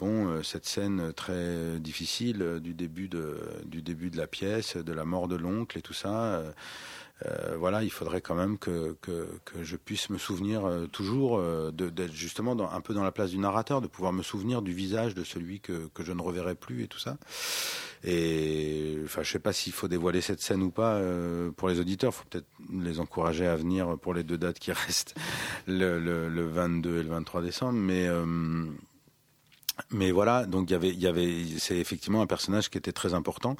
[0.00, 5.04] Bon, cette scène très difficile du début de du début de la pièce, de la
[5.04, 6.42] mort de l'oncle et tout ça.
[7.26, 9.28] Euh, voilà, il faudrait quand même que, que,
[9.62, 13.38] je puisse me souvenir euh, toujours euh, d'être justement un peu dans la place du
[13.38, 16.84] narrateur, de pouvoir me souvenir du visage de celui que, que je ne reverrai plus
[16.84, 17.18] et tout ça.
[18.04, 20.98] Et enfin, je sais pas s'il faut dévoiler cette scène ou pas
[21.56, 22.12] pour les auditeurs.
[22.14, 25.14] Il faut peut-être les encourager à venir pour les deux dates qui restent,
[25.66, 27.74] le 22 et le 23 décembre.
[27.74, 28.08] Mais
[29.90, 32.92] Mais voilà, donc il y avait, il y avait, c'est effectivement un personnage qui était
[32.92, 33.56] très important.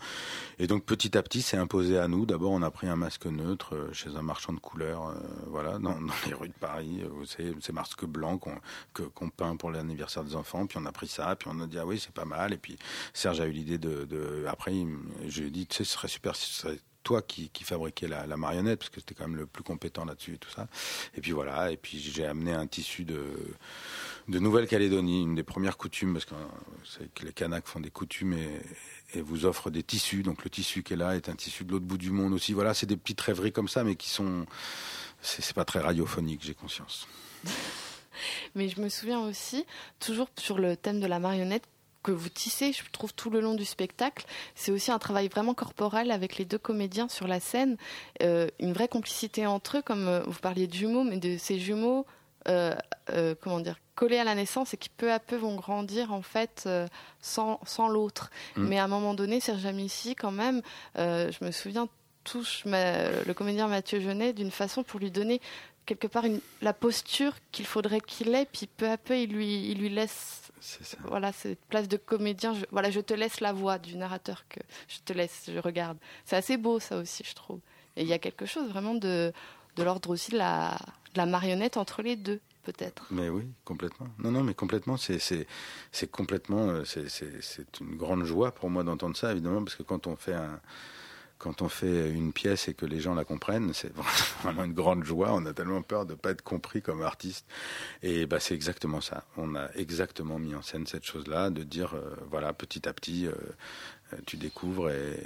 [0.59, 2.27] Et donc petit à petit, c'est imposé à nous.
[2.27, 5.15] D'abord, on a pris un masque neutre euh, chez un marchand de couleurs, euh,
[5.47, 7.03] voilà, dans, les rues de Paris.
[7.03, 10.67] Euh, c'est ces masques blancs qu'on qu'on peint pour l'anniversaire des enfants.
[10.67, 12.53] Puis on a pris ça, puis on a dit ah oui, c'est pas mal.
[12.53, 12.77] Et puis
[13.13, 14.73] Serge a eu l'idée de, Après,
[15.27, 18.09] je lui ai dit, tu sais, ce serait super, ce serait toi qui, qui fabriquais
[18.09, 20.69] la, la, marionnette, parce que c'était quand même le plus compétent là-dessus et tout ça.
[21.15, 23.25] Et puis voilà, et puis j'ai amené un tissu de,
[24.31, 26.35] de Nouvelle-Calédonie, une des premières coutumes, parce que,
[27.15, 28.49] que les Kanaks font des coutumes et,
[29.15, 30.23] et, vous offrent des tissus.
[30.23, 32.53] Donc le tissu qui est là est un tissu de l'autre bout du monde aussi.
[32.53, 34.47] Voilà, c'est des petites rêveries comme ça, mais qui sont.
[35.21, 37.07] C'est pas très radiophonique, j'ai conscience.
[38.55, 39.67] mais je me souviens aussi,
[39.99, 41.65] toujours sur le thème de la marionnette,
[42.03, 44.25] que vous tissez, je trouve, tout le long du spectacle.
[44.55, 47.77] C'est aussi un travail vraiment corporel avec les deux comédiens sur la scène,
[48.23, 51.59] euh, une vraie complicité entre eux, comme euh, vous parliez de jumeaux, mais de ces
[51.59, 52.07] jumeaux,
[52.49, 52.75] euh,
[53.11, 56.23] euh, comment dire, collés à la naissance et qui peu à peu vont grandir en
[56.23, 56.87] fait euh,
[57.21, 58.31] sans, sans l'autre.
[58.57, 58.67] Mm.
[58.67, 60.63] Mais à un moment donné, Serge Amici, quand même,
[60.97, 61.89] je me souviens,
[62.25, 65.41] touche ma, le comédien Mathieu Genet d'une façon pour lui donner
[65.87, 69.71] quelque part une, la posture qu'il faudrait qu'il ait, puis peu à peu il lui,
[69.71, 70.53] il lui laisse
[71.05, 72.55] voilà cette place de comédien.
[72.55, 75.99] Je, voilà, je te laisse la voix du narrateur que je te laisse, je regarde.
[76.25, 77.61] C'est assez beau ça aussi, je trouve.
[77.97, 79.33] Et il y a quelque chose vraiment de,
[79.77, 80.77] de l'ordre aussi de la,
[81.15, 83.07] de la marionnette entre les deux peut-être.
[83.11, 84.09] Mais oui, complètement.
[84.19, 84.97] Non, non, mais complètement.
[84.97, 85.37] C'est,
[86.11, 86.69] complètement.
[86.69, 90.35] Euh, c'est, une grande joie pour moi d'entendre ça, évidemment, parce que quand on fait
[90.35, 90.61] un,
[91.41, 93.93] quand on fait une pièce et que les gens la comprennent, c'est
[94.43, 95.33] vraiment une grande joie.
[95.33, 97.47] On a tellement peur de ne pas être compris comme artiste.
[98.03, 99.25] Et bah, c'est exactement ça.
[99.37, 103.27] On a exactement mis en scène cette chose-là, de dire, euh, voilà, petit à petit,
[103.27, 103.33] euh,
[104.27, 105.19] tu découvres, et,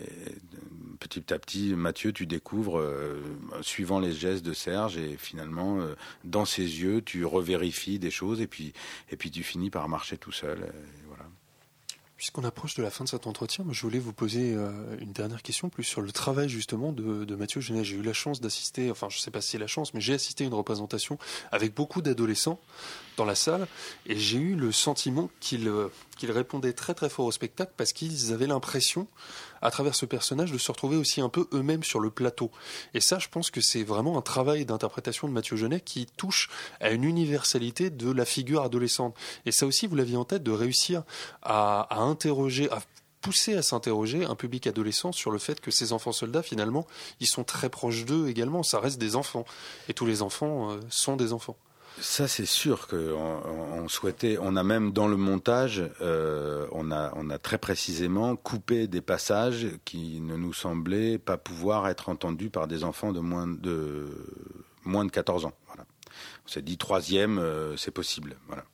[0.99, 3.21] petit à petit, Mathieu, tu découvres, euh,
[3.63, 5.95] suivant les gestes de Serge, et finalement, euh,
[6.25, 8.73] dans ses yeux, tu revérifies des choses, et puis,
[9.11, 10.73] et puis tu finis par marcher tout seul.
[11.09, 11.25] voilà.
[12.17, 15.43] Puisqu'on approche de la fin de cet entretien, je voulais vous poser euh, une dernière
[15.43, 17.83] question, plus sur le travail justement de, Mathieu Genet.
[17.83, 20.01] J'ai eu la chance d'assister, enfin je ne sais pas si c'est la chance, mais
[20.01, 21.19] j'ai assisté à une représentation
[21.51, 22.61] avec beaucoup d'adolescents
[23.17, 23.67] dans la salle,
[24.07, 25.89] et j'ai eu le sentiment qu'ils euh,
[26.23, 29.07] répondaient très très fort au spectacle parce qu'ils avaient l'impression,
[29.63, 32.51] à travers ce personnage, de se retrouver aussi un peu eux-mêmes sur le plateau.
[32.93, 36.51] Et ça, je pense que c'est vraiment un travail d'interprétation de Mathieu Genet qui touche
[36.81, 39.17] à une universalité de la figure adolescente.
[39.47, 41.03] Et ça aussi, vous l'aviez en tête, de réussir
[41.43, 42.81] à, à interroger, à
[43.25, 46.87] pousser à s'interroger un public adolescent sur le fait que ces enfants soldats, finalement,
[47.21, 48.63] ils sont très proches d'eux également.
[48.63, 49.47] Ça reste des enfants.
[49.89, 51.57] Et tous les enfants euh, sont des enfants.
[52.01, 54.37] Ça, c'est sûr qu'on on souhaitait.
[54.41, 59.01] On a même dans le montage, euh, on, a, on a très précisément coupé des
[59.01, 64.09] passages qui ne nous semblaient pas pouvoir être entendus par des enfants de moins de
[64.85, 65.55] moins de 14 ans.
[65.67, 65.85] Voilà.
[66.45, 68.37] On s'est dit troisième, euh, c'est possible.
[68.49, 68.65] Voilà.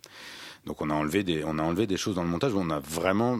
[0.67, 2.53] Donc on a enlevé des, on a enlevé des choses dans le montage.
[2.55, 3.39] On a vraiment,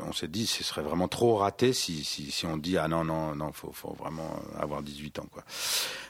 [0.00, 3.04] on s'est dit, ce serait vraiment trop raté si, si, si on dit ah non
[3.04, 5.42] non non, faut, faut vraiment avoir 18 ans quoi.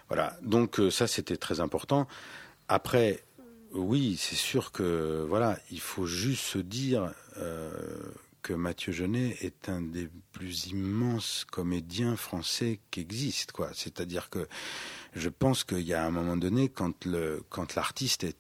[0.09, 0.37] Voilà.
[0.43, 2.07] Donc euh, ça c'était très important.
[2.69, 3.23] Après,
[3.73, 7.71] oui, c'est sûr que voilà, il faut juste se dire euh,
[8.43, 13.71] que Mathieu Genet est un des plus immenses comédiens français qui existent, quoi.
[13.75, 14.49] C'est-à-dire que
[15.15, 18.37] je pense qu'il y a un moment donné, quand le quand l'artiste est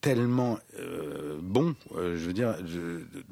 [0.00, 2.56] tellement euh, bon, euh, je veux dire,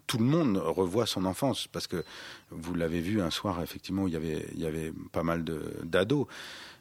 [0.07, 2.05] tout le monde revoit son enfance parce que
[2.51, 5.45] vous l'avez vu un soir effectivement où il y avait il y avait pas mal
[5.45, 6.27] de d'ados.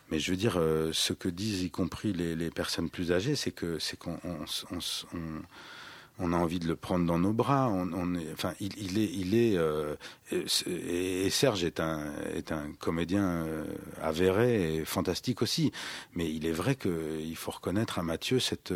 [0.10, 3.36] Mais je veux dire, euh, ce que disent y compris les, les personnes plus âgées,
[3.36, 4.38] c'est que c'est qu'on on,
[4.72, 4.78] on,
[5.14, 5.42] on,
[6.20, 7.70] on, a envie de le prendre dans nos bras.
[7.70, 9.96] On, est, enfin, il, il, est, il est, euh,
[10.32, 13.66] et, Serge est un est un comédien euh,
[14.02, 15.72] avéré et fantastique aussi.
[16.14, 18.74] Mais il est vrai qu'il faut reconnaître à Mathieu cette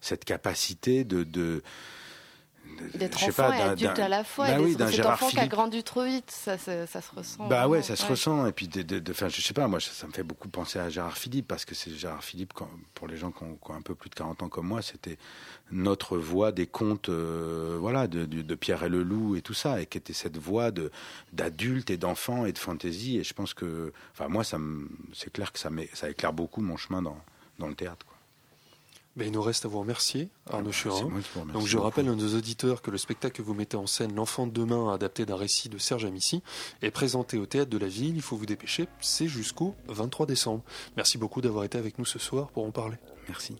[0.00, 1.62] cette capacité de, de
[2.94, 4.46] D'être enfant pas, et adulte à la fois.
[4.46, 5.40] Bah oui, cet Gérard enfant Philippe...
[5.40, 7.48] qui a grandi trop vite, ça, ça, ça se ressent.
[7.48, 8.10] Bah ouais, ça se ouais.
[8.10, 8.46] ressent.
[8.46, 10.78] Et puis, de, de, de, je sais pas, moi, ça, ça, me fait beaucoup penser
[10.78, 13.70] à Gérard Philippe, parce que c'est Gérard Philippe, quand, pour les gens qui ont, qui
[13.70, 15.18] ont, un peu plus de 40 ans comme moi, c'était
[15.70, 19.86] notre voix des contes, euh, voilà, de, Pierre et le Loup et tout ça, et
[19.86, 20.70] qui était cette voix
[21.32, 23.18] d'adulte et d'enfant et de fantaisie.
[23.18, 27.02] Et je pense que, enfin, moi, c'est clair que ça, ça éclaire beaucoup mon chemin
[27.02, 27.18] dans,
[27.58, 28.06] dans le théâtre.
[28.06, 28.13] Quoi.
[29.16, 31.08] Ben, il nous reste à vous remercier, Arnaud Churin.
[31.52, 34.46] Donc je rappelle à nos auditeurs que le spectacle que vous mettez en scène, L'enfant
[34.46, 36.42] de demain, adapté d'un récit de Serge Amici,
[36.82, 38.16] est présenté au théâtre de la ville.
[38.16, 40.62] Il faut vous dépêcher, c'est jusqu'au 23 décembre.
[40.96, 42.96] Merci beaucoup d'avoir été avec nous ce soir pour en parler.
[43.28, 43.56] Merci.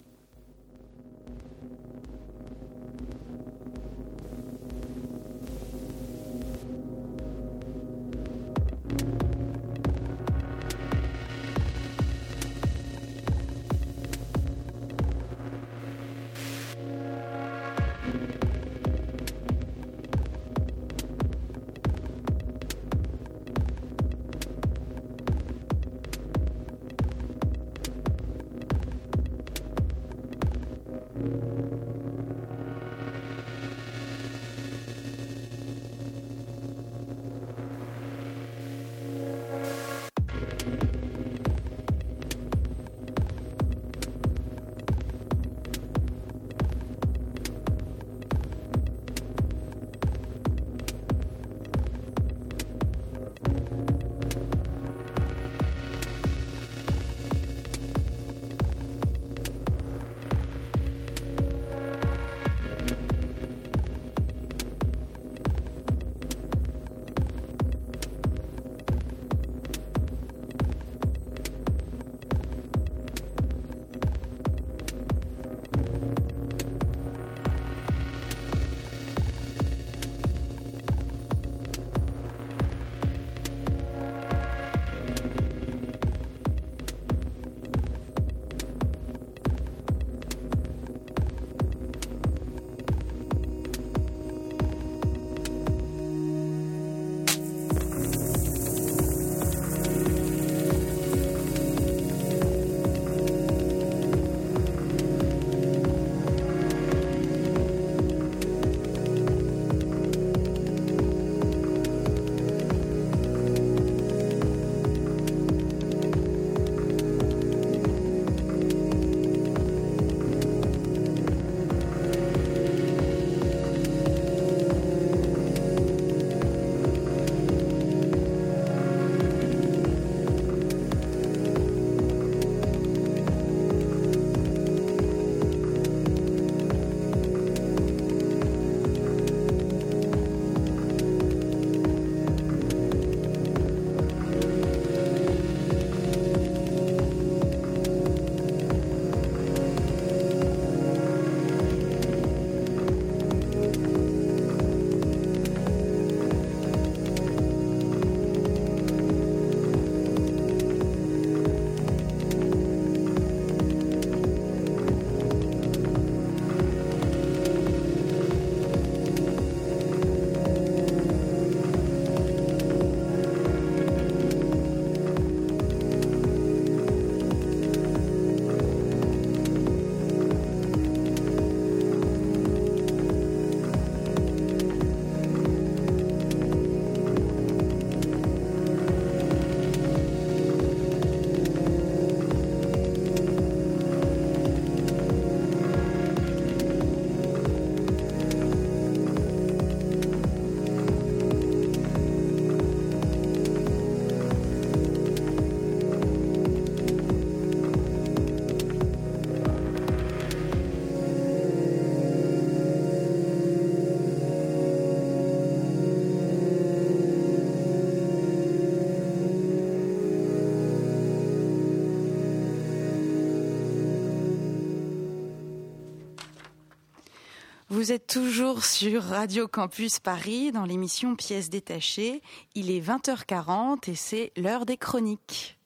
[227.75, 232.23] Vous êtes toujours sur Radio Campus Paris dans l'émission Pièces détachées.
[232.55, 235.59] Il est 20h40 et c'est l'heure des chroniques.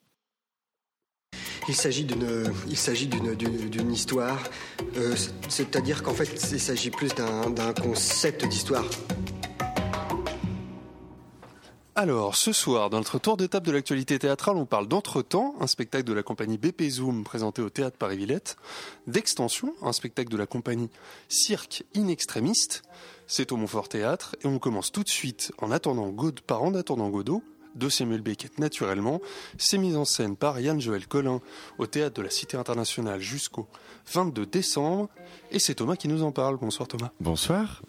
[1.67, 4.41] Il s'agit d'une, il s'agit d'une, d'une, histoire,
[4.97, 5.15] euh,
[5.49, 8.85] c'est-à-dire qu'en fait, il s'agit plus d'un, d'un concept d'histoire.
[12.01, 15.67] Alors, ce soir, dans notre tour de table de l'actualité théâtrale, on parle d'Entretemps, un
[15.67, 18.55] spectacle de la compagnie BP Zoom présenté au théâtre Paris-Villette,
[19.07, 20.89] d'Extension, un spectacle de la compagnie
[21.27, 22.79] Cirque In Extremis,
[23.27, 26.15] c'est au Montfort Théâtre, et on commence tout de suite en attendant
[26.47, 27.43] par En attendant Godot,
[27.75, 29.21] de Samuel Beckett naturellement.
[29.57, 31.41] C'est mis en scène par Yann-Joël Collin
[31.77, 33.67] au théâtre de la Cité internationale jusqu'au
[34.11, 35.09] 22 décembre.
[35.51, 36.57] Et c'est Thomas qui nous en parle.
[36.57, 37.09] Bonsoir Thomas.
[37.19, 37.81] Bonsoir.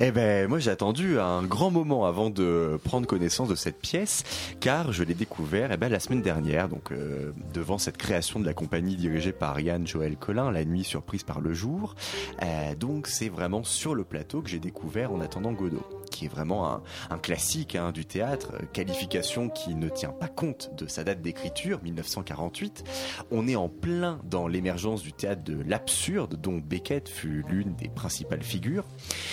[0.00, 4.24] Eh ben, moi j'ai attendu un grand moment avant de prendre connaissance de cette pièce,
[4.60, 8.46] car je l'ai découvert eh ben, la semaine dernière, donc euh, devant cette création de
[8.46, 11.94] la compagnie dirigée par Yann Joël Collin, La nuit surprise par le jour.
[12.42, 16.28] Euh, donc c'est vraiment sur le plateau que j'ai découvert en attendant Godot qui est
[16.28, 21.04] vraiment un, un classique hein, du théâtre, qualification qui ne tient pas compte de sa
[21.04, 22.84] date d'écriture, 1948.
[23.30, 27.88] On est en plein dans l'émergence du théâtre de l'absurde, dont Beckett fut l'une des
[27.88, 28.84] principales figures.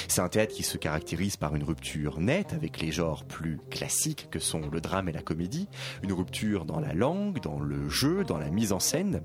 [0.08, 4.28] C'est un théâtre qui se caractérise par une rupture nette avec les genres plus classiques
[4.32, 5.68] que sont le drame et la comédie,
[6.04, 9.22] une rupture dans la langue, dans le jeu, dans la mise en scène.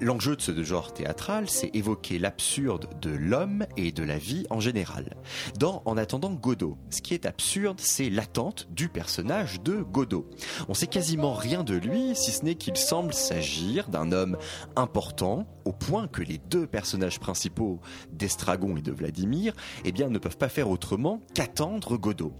[0.00, 4.60] L'enjeu de ce genre théâtral, c'est évoquer l'absurde de l'homme et de la vie en
[4.60, 5.16] général.
[5.58, 10.28] Dans En attendant Godot, ce qui est absurde, c'est l'attente du personnage de Godot.
[10.68, 14.36] On sait quasiment rien de lui, si ce n'est qu'il semble s'agir d'un homme
[14.76, 17.80] important, au point que les deux personnages principaux
[18.12, 19.52] d'Estragon et de Vladimir,
[19.84, 22.32] eh bien, ne peuvent pas faire autrement qu'attendre Godot.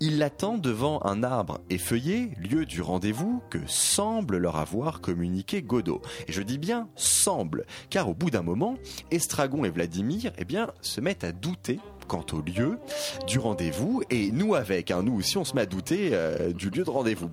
[0.00, 6.00] Il l'attend devant un arbre effeuillé, lieu du rendez-vous que semble leur avoir communiqué Godot.
[6.48, 8.76] Dis bien semble, car au bout d'un moment,
[9.10, 11.78] Estragon et Vladimir, eh bien, se mettent à douter
[12.08, 12.78] quant au lieu
[13.26, 14.02] du rendez-vous.
[14.10, 16.90] Et nous avec, hein, nous aussi on se met à douter euh, du lieu de
[16.90, 17.30] rendez-vous.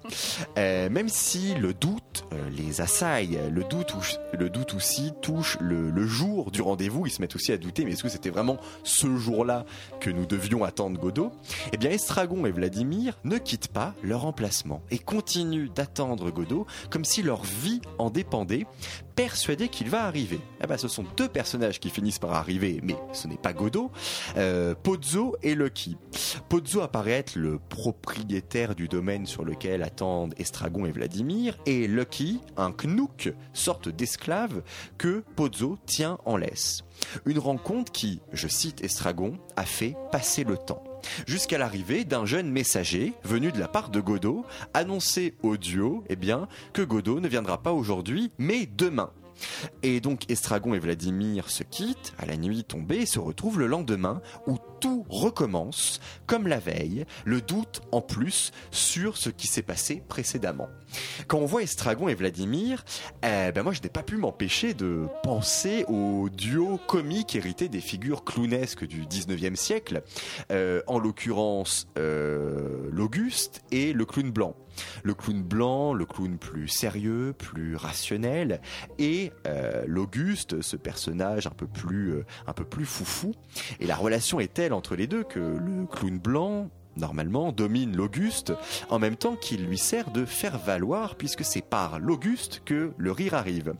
[0.57, 3.95] Euh, même si le doute euh, les assaille, le doute,
[4.37, 7.85] le doute aussi touche le, le jour du rendez-vous, ils se mettent aussi à douter.
[7.85, 9.65] Mais est-ce que c'était vraiment ce jour-là
[10.01, 11.31] que nous devions attendre Godot?
[11.71, 17.05] Eh bien Estragon et Vladimir ne quittent pas leur emplacement et continuent d'attendre Godot comme
[17.05, 18.65] si leur vie en dépendait,
[19.15, 20.39] persuadés qu'il va arriver.
[20.63, 23.91] Eh ben, ce sont deux personnages qui finissent par arriver, mais ce n'est pas Godot.
[24.37, 25.97] Euh, Pozzo et Lucky.
[26.49, 32.41] Pozzo apparaît être le propriétaire du domaine sur lequel attendent Estragon et Vladimir, et Lucky,
[32.57, 34.61] un knouk, sorte d'esclave
[34.97, 36.83] que Pozzo tient en laisse.
[37.25, 40.83] Une rencontre qui, je cite Estragon, a fait passer le temps
[41.27, 46.15] jusqu'à l'arrivée d'un jeune messager venu de la part de Godot annoncer au duo eh
[46.15, 49.11] bien, que Godot ne viendra pas aujourd'hui mais demain.
[49.83, 53.67] Et donc Estragon et Vladimir se quittent à la nuit tombée et se retrouvent le
[53.67, 59.61] lendemain où tout recommence comme la veille, le doute en plus sur ce qui s'est
[59.61, 60.67] passé précédemment.
[61.27, 62.83] Quand on voit Estragon et Vladimir,
[63.23, 67.81] eh ben moi je n'ai pas pu m'empêcher de penser au duo comique hérité des
[67.81, 70.03] figures clownesques du 19e siècle,
[70.51, 74.55] euh, en l'occurrence euh, l'Auguste et le clown blanc.
[75.03, 78.61] Le clown blanc, le clown plus sérieux, plus rationnel,
[78.97, 83.33] et euh, l'Auguste, ce personnage un peu plus, euh, un peu plus foufou.
[83.79, 88.53] Et la relation est telle entre les deux que le clown blanc normalement, domine l'Auguste,
[88.89, 93.11] en même temps qu'il lui sert de faire valoir, puisque c'est par l'Auguste que le
[93.11, 93.73] rire arrive.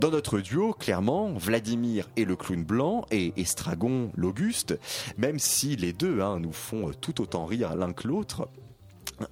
[0.00, 4.78] Dans notre duo, clairement, Vladimir est le clown blanc et Estragon l'Auguste,
[5.16, 8.48] même si les deux hein, nous font tout autant rire l'un que l'autre,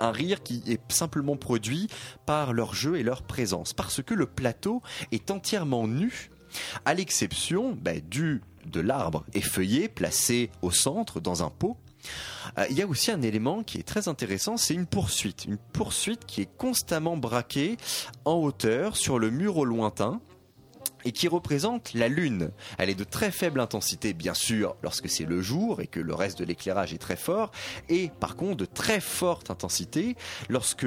[0.01, 1.89] un rire qui est simplement produit
[2.27, 6.31] par leur jeu et leur présence, parce que le plateau est entièrement nu,
[6.85, 11.77] à l'exception bah, du de l'arbre effeuillé placé au centre dans un pot.
[12.59, 15.45] Euh, il y a aussi un élément qui est très intéressant, c'est une poursuite.
[15.47, 17.77] Une poursuite qui est constamment braquée
[18.25, 20.21] en hauteur sur le mur au lointain
[21.05, 22.51] et qui représente la lune.
[22.79, 26.15] Elle est de très faible intensité, bien sûr, lorsque c'est le jour et que le
[26.15, 27.51] reste de l'éclairage est très fort,
[27.89, 30.17] et par contre de très forte intensité
[30.49, 30.87] lorsque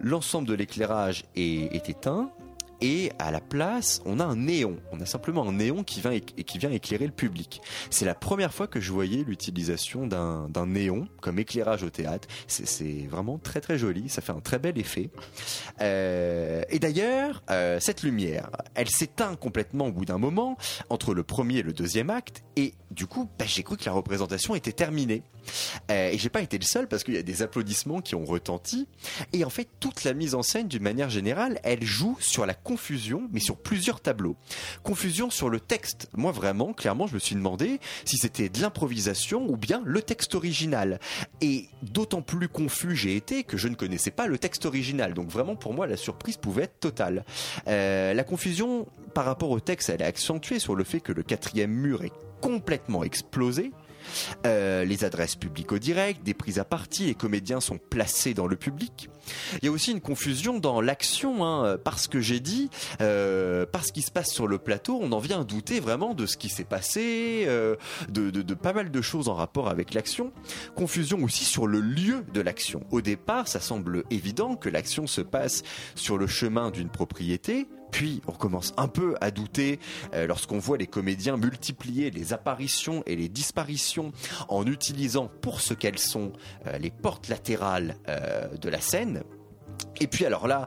[0.00, 2.30] l'ensemble de l'éclairage est, éteint
[2.84, 4.76] et à la place, on a un néon.
[4.92, 7.62] On a simplement un néon qui vient, éclairer le public.
[7.88, 12.28] C'est la première fois que je voyais l'utilisation d'un néon comme éclairage au théâtre.
[12.46, 15.08] C'est vraiment très très joli, ça fait un très bel effet.
[15.80, 20.58] Euh, et d'ailleurs, euh, cette lumière, elle s'éteint complètement au bout d'un moment
[20.90, 23.92] entre le premier et le deuxième acte, et du coup, bah, j'ai cru que la
[23.92, 25.22] représentation était terminée.
[25.90, 28.24] Euh, et j'ai pas été le seul parce qu'il y a des applaudissements qui ont
[28.24, 28.86] retenti.
[29.32, 32.54] Et en fait, toute la mise en scène, d'une manière générale, elle joue sur la
[32.54, 34.36] confusion, mais sur plusieurs tableaux.
[34.82, 36.08] Confusion sur le texte.
[36.16, 40.34] Moi, vraiment, clairement, je me suis demandé si c'était de l'improvisation ou bien le texte
[40.34, 41.00] original.
[41.40, 45.14] Et d'autant plus confus j'ai été que je ne connaissais pas le texte original.
[45.14, 47.24] Donc vraiment, pour moi, la surprise pouvait être totale.
[47.68, 51.22] Euh, la confusion par rapport au texte, elle est accentuée sur le fait que le
[51.22, 53.72] quatrième mur est complètement explosé.
[54.46, 58.46] Euh, les adresses publiques au direct, des prises à partie, les comédiens sont placés dans
[58.46, 59.08] le public.
[59.62, 63.90] Il y a aussi une confusion dans l'action, hein, parce que j'ai dit, euh, parce
[63.90, 66.48] qu'il se passe sur le plateau, on en vient à douter vraiment de ce qui
[66.48, 67.76] s'est passé, euh,
[68.08, 70.32] de, pas mal de choses en rapport avec l'action.
[70.74, 72.82] Confusion aussi sur le lieu de l'action.
[72.90, 75.62] Au départ, ça semble évident que l'action se passe
[75.94, 79.78] sur le chemin d'une propriété, puis on commence un peu à douter
[80.14, 84.10] euh, lorsqu'on voit les comédiens multiplier les apparitions et les disparitions
[84.48, 86.32] en utilisant pour ce qu'elles sont
[86.66, 89.22] euh, les portes latérales euh, de la scène.
[90.00, 90.66] Et puis alors là,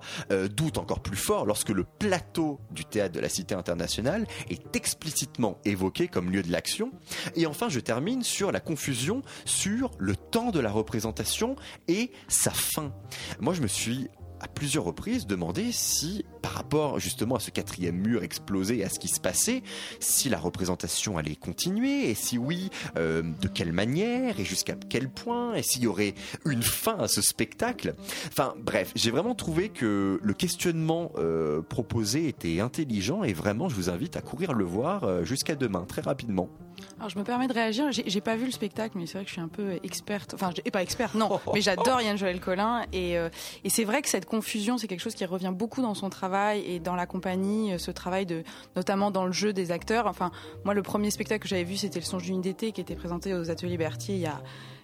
[0.55, 5.57] doute encore plus fort lorsque le plateau du théâtre de la Cité internationale est explicitement
[5.65, 6.91] évoqué comme lieu de l'action.
[7.35, 11.57] Et enfin, je termine sur la confusion sur le temps de la représentation
[11.89, 12.93] et sa fin.
[13.39, 14.09] Moi, je me suis
[14.39, 18.89] à plusieurs reprises demandé si, par rapport justement à ce quatrième mur explosé et à
[18.89, 19.63] ce qui se passait,
[19.99, 25.09] si la représentation allait continuer, et si oui, euh, de quelle manière, et jusqu'à quel
[25.09, 26.13] point, et s'il y aurait
[26.45, 27.95] une fin à ce spectacle.
[28.27, 33.75] Enfin bref, j'ai vraiment trouvé que le questionnement euh, proposé était intelligent, et vraiment je
[33.75, 36.49] vous invite à courir le voir euh, jusqu'à demain, très rapidement.
[36.97, 37.85] Alors je me permets de réagir.
[37.91, 40.33] J'ai pas vu le spectacle, mais c'est vrai que je suis un peu experte.
[40.33, 41.39] Enfin, et pas experte, non.
[41.53, 43.29] Mais j'adore Yann Joël Collin et, euh,
[43.63, 46.63] et c'est vrai que cette confusion, c'est quelque chose qui revient beaucoup dans son travail
[46.65, 48.43] et dans la compagnie, euh, ce travail de,
[48.75, 50.07] notamment dans le jeu des acteurs.
[50.07, 50.31] Enfin,
[50.65, 53.33] moi, le premier spectacle que j'avais vu, c'était Le Songe d'une d'été, qui était présenté
[53.33, 54.41] aux Ateliers Berthier il y a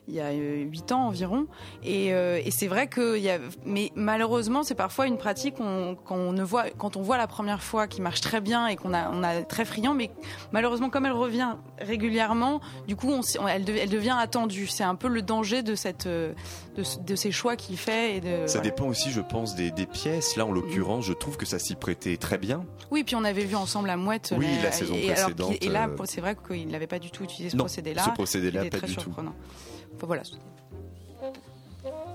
[0.07, 1.47] il y a huit ans environ.
[1.83, 5.95] Et, euh, et c'est vrai que, y a, mais malheureusement, c'est parfois une pratique qu'on,
[5.95, 8.93] qu'on ne voit, quand on voit la première fois qui marche très bien et qu'on
[8.93, 10.11] a, on a très friand, mais
[10.51, 14.67] malheureusement, comme elle revient régulièrement, du coup, on, elle, elle, devient attendue.
[14.67, 16.33] C'est un peu le danger de cette, de,
[16.75, 18.17] de ces choix qu'il fait.
[18.17, 18.69] Et de, ça voilà.
[18.69, 20.35] dépend aussi, je pense, des, des pièces.
[20.35, 22.65] Là, en l'occurrence, je trouve que ça s'y prêtait très bien.
[22.91, 24.33] Oui, puis on avait vu ensemble la mouette.
[24.37, 25.39] Oui, la, la saison et, précédente.
[25.39, 28.03] Alors, et là, c'est vrai qu'il n'avait pas du tout utilisé ce non, procédé-là.
[28.03, 29.31] Ce procédé-là, pas très du surprenant.
[29.31, 29.72] tout.
[29.95, 30.23] Enfin, voilà.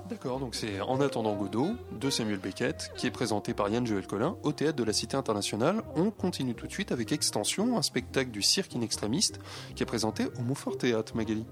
[0.08, 4.06] D'accord, donc c'est En attendant Godot de Samuel Beckett qui est présenté par Yann Joël
[4.06, 5.82] Collin au théâtre de la Cité internationale.
[5.96, 9.38] On continue tout de suite avec Extension, un spectacle du cirque inextrémiste
[9.74, 11.44] qui est présenté au Montfort Théâtre, Magali.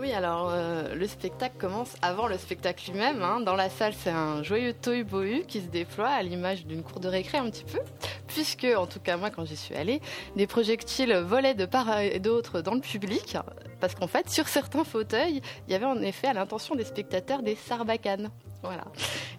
[0.00, 3.20] Oui, alors euh, le spectacle commence avant le spectacle lui-même.
[3.20, 3.40] Hein.
[3.40, 7.08] Dans la salle, c'est un joyeux tohu-bohu qui se déploie à l'image d'une cour de
[7.08, 7.80] récré un petit peu,
[8.28, 10.00] puisque, en tout cas moi quand j'y suis allée,
[10.36, 13.36] des projectiles volaient de part et d'autre dans le public,
[13.80, 17.42] parce qu'en fait, sur certains fauteuils, il y avait en effet à l'intention des spectateurs
[17.42, 18.30] des sarbacanes.
[18.62, 18.84] Voilà.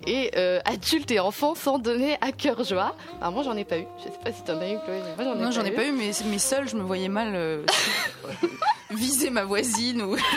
[0.07, 2.95] Et euh, adultes et enfants s'en donnaient à cœur joie.
[3.19, 3.85] Alors moi, j'en ai pas eu.
[3.97, 5.01] Je sais pas si t'en as eu, Chloé.
[5.17, 7.09] Mais moi, j'en ai non, j'en ai pas eu, mais, mais seule, je me voyais
[7.09, 7.65] mal euh,
[8.91, 10.15] viser ma voisine ou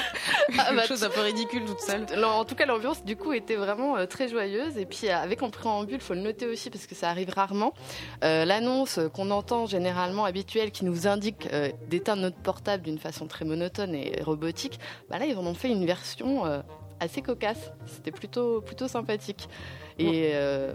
[0.58, 2.06] Ah, quelque bah, chose un peu ridicule toute seule.
[2.24, 4.76] En tout cas, l'ambiance du coup était vraiment euh, très joyeuse.
[4.76, 7.72] Et puis, avec en préambule, faut le noter aussi parce que ça arrive rarement.
[8.20, 11.48] L'annonce qu'on entend généralement habituelle qui nous indique
[11.88, 14.78] d'éteindre notre portable d'une façon très monotone et robotique,
[15.08, 16.62] bah là, ils en ont fait une version
[17.02, 17.72] assez cocasse.
[17.86, 19.48] C'était plutôt, plutôt sympathique.
[19.98, 20.72] Et euh,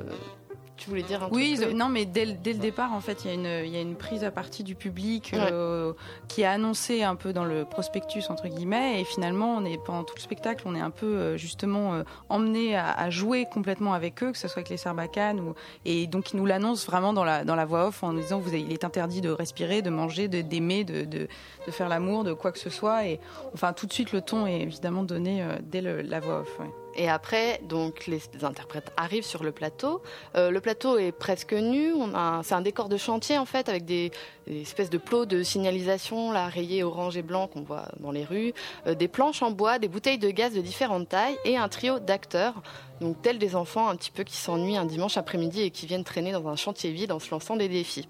[0.78, 3.02] tu voulais dire un Oui, truc Chloé non, mais dès, le- dès le départ, en
[3.02, 5.94] fait, il y, a une- il y a une prise à partie du public euh,
[6.28, 10.04] qui est annoncée un peu dans le prospectus, entre guillemets, et finalement, on est, pendant
[10.04, 13.94] tout le spectacle, on est un peu euh, justement euh, emmené à, à jouer complètement
[13.94, 15.56] avec eux, que ce soit avec les Sarbacanes, ou,
[15.86, 18.40] et donc ils nous l'annoncent vraiment dans la, dans la voix off en nous disant
[18.40, 21.28] vous avez- il est interdit de respirer, de manger, de- d'aimer, de, de,
[21.66, 23.20] de faire l'amour, de quoi que ce soit, et
[23.54, 26.60] enfin tout de suite le ton est évidemment donné euh, dès le- la voix off.
[26.60, 26.68] ouais.
[26.98, 30.02] Et après, donc les interprètes arrivent sur le plateau.
[30.36, 31.94] Euh, le plateau est presque nu.
[32.42, 34.12] C'est un décor de chantier en fait, avec des,
[34.48, 38.54] espèces de plots de signalisation rayés orange et blanc qu'on voit dans les rues,
[38.88, 42.00] euh, des planches en bois, des bouteilles de gaz de différentes tailles et un trio
[42.00, 42.64] d'acteurs.
[43.02, 46.04] Donc tels des enfants un petit peu qui s'ennuient un dimanche après-midi et qui viennent
[46.04, 48.08] traîner dans un chantier vide en se lançant des défis.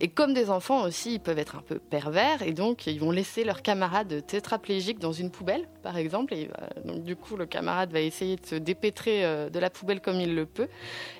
[0.00, 3.10] Et comme des enfants aussi, ils peuvent être un peu pervers et donc ils vont
[3.10, 6.34] laisser leur camarade tétraplégique dans une poubelle, par exemple.
[6.34, 6.48] Et
[6.86, 10.20] euh, du coup, le camarade va essayer de se dépêtrer euh, de la poubelle comme
[10.20, 10.68] il le peut.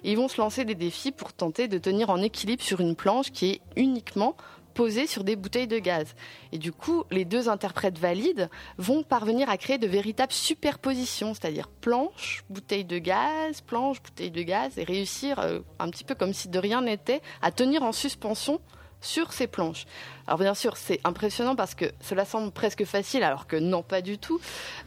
[0.04, 2.94] Et ils vont se lancer des défis pour tenter de tenir en équilibre sur une
[2.94, 4.36] planche qui est uniquement
[4.78, 6.14] posée sur des bouteilles de gaz.
[6.52, 11.66] Et du coup, les deux interprètes valides vont parvenir à créer de véritables superpositions, c'est-à-dire
[11.66, 16.32] planche, bouteille de gaz, planche, bouteille de gaz, et réussir, euh, un petit peu comme
[16.32, 18.60] si de rien n'était, à tenir en suspension
[19.00, 19.86] sur ces planches.
[20.26, 24.02] Alors bien sûr, c'est impressionnant parce que cela semble presque facile, alors que non, pas
[24.02, 24.40] du tout.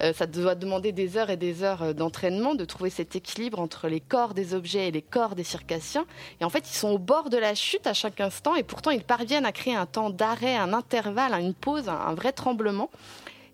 [0.03, 3.59] Euh, ça doit demander des heures et des heures euh, d'entraînement, de trouver cet équilibre
[3.59, 6.05] entre les corps des objets et les corps des circassiens.
[6.39, 8.91] Et en fait, ils sont au bord de la chute à chaque instant, et pourtant
[8.91, 12.89] ils parviennent à créer un temps d'arrêt, un intervalle, une pause, un vrai tremblement.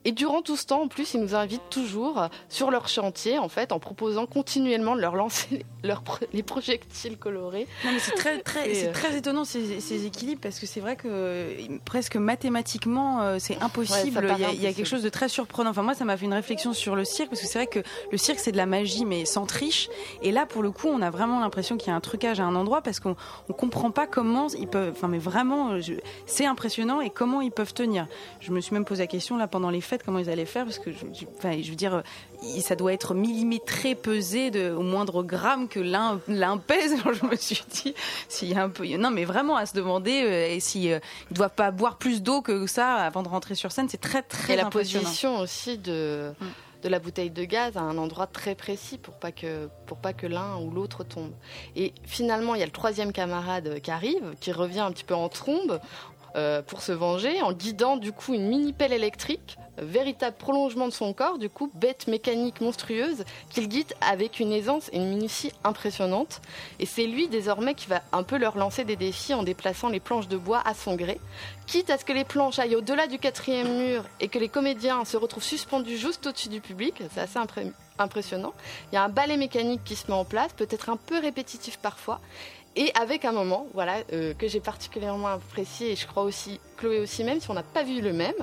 [0.05, 3.39] Et durant tout ce temps, en plus, ils nous invitent toujours euh, sur leur chantier,
[3.39, 5.65] en fait, en proposant continuellement de leur lancer
[6.33, 7.67] les projectiles colorés.
[7.99, 12.15] c'est très, très, euh, très étonnant ces, équilibres parce que c'est vrai que euh, presque
[12.15, 14.33] mathématiquement, c'est impossible.
[14.37, 15.71] il, y a, quelque chose de très surprenant.
[15.71, 17.79] Enfin, moi, ça m'a fait une réflexion sur le cirque parce que c'est vrai que
[18.11, 19.89] le cirque, c'est de la magie, mais sans triche.
[20.21, 22.45] Et là, pour le coup, on a vraiment l'impression qu'il y a un trucage à
[22.45, 23.15] un endroit parce qu'on
[23.49, 24.93] ne comprend pas comment ils peuvent.
[24.95, 25.77] Enfin, mais vraiment,
[26.25, 28.07] c'est impressionnant et comment ils peuvent tenir.
[28.39, 30.65] Je me suis même posé la question là pendant les fêtes comment ils allaient faire
[30.65, 31.05] parce que je,
[31.37, 32.03] enfin, je veux dire,
[32.59, 36.95] ça doit être millimétré, pesé de, au moindre gramme que l'un l'un pèse.
[37.13, 37.95] je me suis dit,
[38.27, 40.99] s'il y a un peu, non, mais vraiment à se demander euh, et si euh,
[41.31, 44.21] ils doivent pas boire plus d'eau que ça avant de rentrer sur scène, c'est très
[44.21, 46.45] très et la position aussi de mm.
[46.83, 50.13] de la bouteille de gaz à un endroit très précis pour pas que pour pas
[50.13, 51.31] que l'un ou l'autre tombe.
[51.75, 55.15] Et finalement, il y a le troisième camarade qui arrive, qui revient un petit peu
[55.15, 55.79] en trombe
[56.35, 60.93] euh, pour se venger en guidant du coup une mini pelle électrique véritable prolongement de
[60.93, 65.51] son corps, du coup, bête mécanique monstrueuse, qu'il guide avec une aisance et une minutie
[65.63, 66.41] impressionnante.
[66.79, 69.99] Et c'est lui désormais qui va un peu leur lancer des défis en déplaçant les
[69.99, 71.19] planches de bois à son gré,
[71.65, 75.05] quitte à ce que les planches aillent au-delà du quatrième mur et que les comédiens
[75.05, 77.01] se retrouvent suspendus juste au-dessus du public.
[77.13, 77.39] C'est assez
[77.99, 78.53] impressionnant.
[78.91, 81.77] Il y a un ballet mécanique qui se met en place, peut-être un peu répétitif
[81.77, 82.19] parfois,
[82.77, 86.99] et avec un moment, voilà, euh, que j'ai particulièrement apprécié, et je crois aussi Chloé
[86.99, 88.35] aussi, même si on n'a pas vu le même,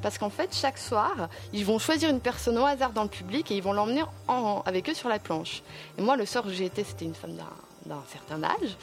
[0.00, 3.50] parce qu'en fait, chaque soir, ils vont choisir une personne au hasard dans le public
[3.50, 4.04] et ils vont l'emmener
[4.64, 5.62] avec eux sur la planche.
[5.98, 7.34] Et moi, le soir où j'ai été, c'était une femme
[7.84, 8.76] d'un certain âge,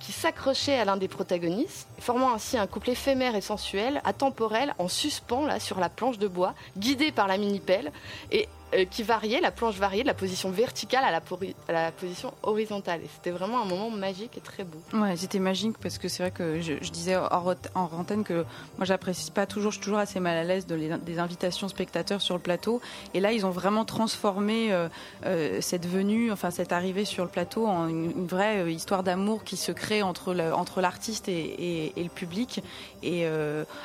[0.00, 4.88] qui s'accrochait à l'un des protagonistes, formant ainsi un couple éphémère et sensuel, atemporel, en
[4.88, 7.92] suspens là sur la planche de bois, guidé par la mini-pelle.
[8.32, 13.00] Et euh, qui variait, la planche variait de la position verticale à la, position horizontale.
[13.04, 14.78] Et c'était vraiment un moment magique et très beau.
[14.92, 18.44] Ouais, c'était magique parce que c'est vrai que je, disais hors, en antenne que
[18.76, 22.20] moi j'apprécie pas toujours, je suis toujours assez mal à l'aise de des invitations spectateurs
[22.20, 22.80] sur le plateau.
[23.12, 24.88] Et là, ils ont vraiment transformé euh,
[25.26, 29.56] euh, cette venue, enfin cette arrivée sur le plateau en une, vraie histoire d'amour qui
[29.56, 32.62] se crée entre entre l'artiste et, et, le public.
[33.02, 33.26] Et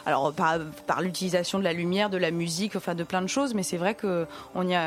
[0.05, 3.53] alors par, par l'utilisation de la lumière, de la musique, enfin de plein de choses,
[3.53, 4.25] mais c'est vrai que
[4.55, 4.78] on y a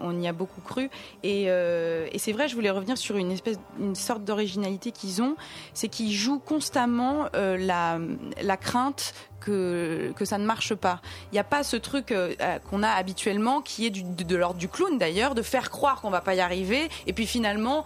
[0.00, 0.90] on, y a beaucoup cru.
[1.24, 5.36] Euh, et, c'est vrai, je voulais revenir sur une espèce, une sorte d'originalité qu'ils ont,
[5.72, 7.98] c'est qu'ils jouent constamment euh, la,
[8.42, 9.14] la crainte
[9.44, 11.00] que, que ça ne marche pas.
[11.30, 14.58] Il n'y a pas ce truc euh, euh, qu'on a habituellement qui est de, l'ordre
[14.58, 17.84] du clown d'ailleurs, de faire croire qu'on va pas y arriver et puis finalement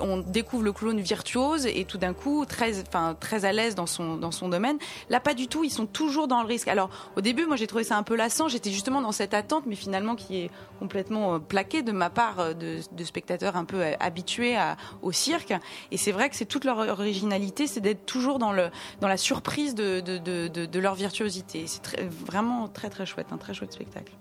[0.00, 3.86] on découvre le clown virtuose et tout d'un coup très, enfin, très à l'aise dans
[3.86, 4.78] son, dans son domaine.
[5.08, 6.68] Là pas du tout, ils sont toujours dans le risque.
[6.68, 9.64] Alors au début moi j'ai trouvé ça un peu lassant, j'étais justement dans cette attente
[9.66, 13.82] mais finalement qui est complètement euh, plaquée de ma part de, de spectateurs un peu
[13.98, 15.54] habitués à, au cirque
[15.90, 18.70] et c'est vrai que c'est toute leur originalité, c'est d'être toujours dans, le,
[19.00, 21.66] dans la surprise de, de, de, de leur virtuosité.
[21.66, 24.12] C'est vraiment très très chouette, un très chouette spectacle.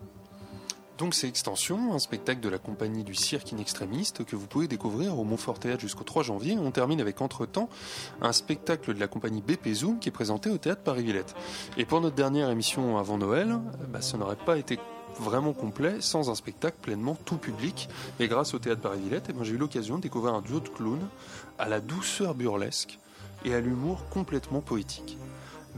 [0.99, 5.17] Donc c'est Extension, un spectacle de la compagnie du cirque inextrémiste que vous pouvez découvrir
[5.17, 6.57] au Montfort Théâtre jusqu'au 3 janvier.
[6.59, 7.69] On termine avec Entre-temps,
[8.21, 11.35] un spectacle de la compagnie BP Zoom qui est présenté au Théâtre Paris-Villette.
[11.77, 14.77] Et pour notre dernière émission avant Noël, bah, ça n'aurait pas été
[15.17, 17.87] vraiment complet sans un spectacle pleinement tout public.
[18.19, 20.67] Et grâce au Théâtre Paris-Villette, eh ben, j'ai eu l'occasion de découvrir un duo de
[20.67, 21.07] clowns
[21.57, 22.99] à la douceur burlesque
[23.45, 25.17] et à l'humour complètement poétique.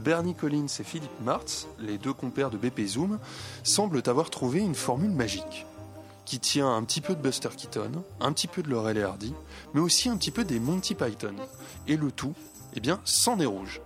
[0.02, 3.18] Bernie Collins et Philippe Martz, les deux compères de BP Zoom,
[3.62, 5.64] semblent avoir trouvé une formule magique
[6.24, 9.34] qui tient un petit peu de Buster Keaton, un petit peu de Laurel et Hardy,
[9.74, 11.34] mais aussi un petit peu des Monty Python.
[11.86, 12.34] Et le tout,
[12.74, 13.80] eh bien, sans nez rouge.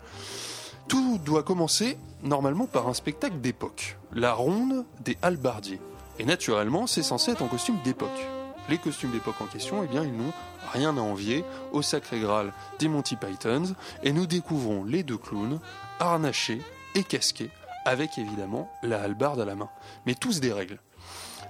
[0.88, 5.80] Tout doit commencer normalement par un spectacle d'époque, la ronde des halbardiers.
[6.18, 8.26] Et naturellement, c'est censé être en costume d'époque.
[8.68, 10.32] Les costumes d'époque en question, eh bien, ils n'ont
[10.72, 15.60] rien à envier au sacré Graal des Monty Pythons, et nous découvrons les deux clowns
[16.00, 16.60] harnachés
[16.94, 17.50] et casqués,
[17.84, 19.70] avec évidemment la hallebarde à la main,
[20.06, 20.80] mais tous des règles.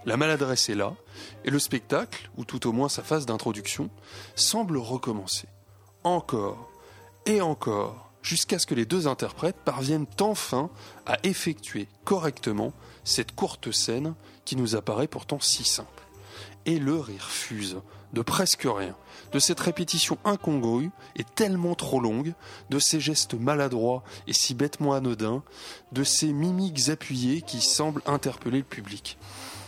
[0.05, 0.95] La maladresse est là,
[1.45, 3.91] et le spectacle, ou tout au moins sa phase d'introduction,
[4.37, 5.49] semble recommencer.
[6.05, 6.71] Encore
[7.27, 10.71] et encore, jusqu'à ce que les deux interprètes parviennent enfin
[11.07, 12.73] à effectuer correctement
[13.03, 16.05] cette courte scène qui nous apparaît pourtant si simple.
[16.67, 17.79] Et le rire fuse,
[18.13, 18.95] de presque rien,
[19.33, 22.35] de cette répétition incongrue et tellement trop longue,
[22.71, 25.43] de ces gestes maladroits et si bêtement anodins,
[25.93, 29.19] de ces mimiques appuyées qui semblent interpeller le public.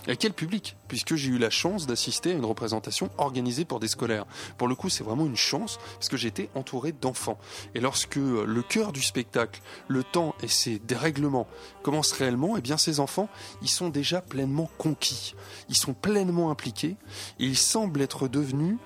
[0.08, 3.88] Et quel public Puisque j'ai eu la chance d'assister à une représentation organisée pour des
[3.88, 4.24] scolaires.
[4.56, 7.38] Pour le coup, c'est vraiment une chance parce que j'étais entouré d'enfants.
[7.74, 11.46] Et lorsque le cœur du spectacle, le temps et ses dérèglements
[11.82, 13.28] commencent réellement, eh bien ces enfants,
[13.60, 15.34] ils sont déjà pleinement conquis.
[15.68, 16.96] Ils sont pleinement impliqués
[17.38, 18.76] ils semblent être devenus,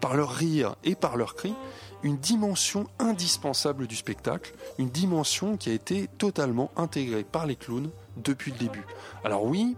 [0.00, 1.54] par leur rire et par leurs cris,
[2.02, 7.90] une dimension indispensable du spectacle, une dimension qui a été totalement intégrée par les clowns
[8.16, 8.84] depuis le début.
[9.24, 9.74] Alors oui,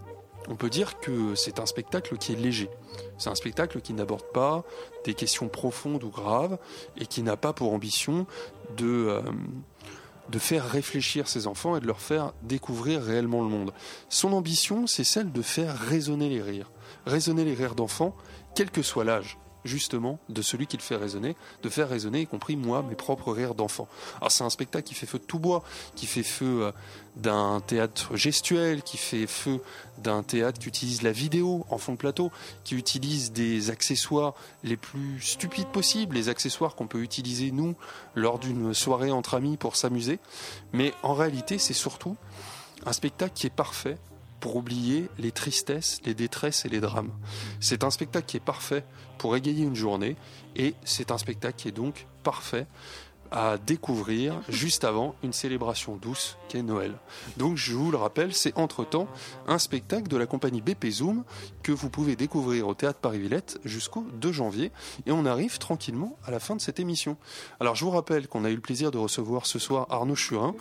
[0.47, 2.69] on peut dire que c'est un spectacle qui est léger.
[3.17, 4.63] C'est un spectacle qui n'aborde pas
[5.05, 6.57] des questions profondes ou graves
[6.97, 8.25] et qui n'a pas pour ambition
[8.77, 9.21] de, euh,
[10.29, 13.73] de faire réfléchir ses enfants et de leur faire découvrir réellement le monde.
[14.09, 16.71] Son ambition, c'est celle de faire résonner les rires.
[17.05, 18.15] Résonner les rires d'enfants,
[18.55, 22.27] quel que soit l'âge justement de celui qui le fait résonner, de faire résonner, y
[22.27, 23.87] compris moi, mes propres rires d'enfant.
[24.17, 25.63] Alors c'est un spectacle qui fait feu de tout bois,
[25.95, 26.71] qui fait feu euh,
[27.15, 29.61] d'un théâtre gestuel, qui fait feu
[29.97, 32.31] d'un théâtre qui utilise la vidéo en fond de plateau,
[32.63, 34.33] qui utilise des accessoires
[34.63, 37.75] les plus stupides possibles, les accessoires qu'on peut utiliser nous
[38.15, 40.19] lors d'une soirée entre amis pour s'amuser.
[40.73, 42.15] Mais en réalité, c'est surtout
[42.85, 43.97] un spectacle qui est parfait
[44.39, 47.11] pour oublier les tristesses, les détresses et les drames.
[47.59, 48.85] C'est un spectacle qui est parfait
[49.17, 50.15] pour égayer une journée
[50.55, 52.67] et c'est un spectacle qui est donc parfait
[53.31, 56.93] à découvrir juste avant une célébration douce qu'est Noël.
[57.37, 59.07] Donc je vous le rappelle, c'est entre-temps
[59.47, 61.23] un spectacle de la compagnie BP Zoom
[61.63, 64.71] que vous pouvez découvrir au Théâtre Paris-Villette jusqu'au 2 janvier
[65.05, 67.17] et on arrive tranquillement à la fin de cette émission.
[67.59, 70.55] Alors je vous rappelle qu'on a eu le plaisir de recevoir ce soir Arnaud Churin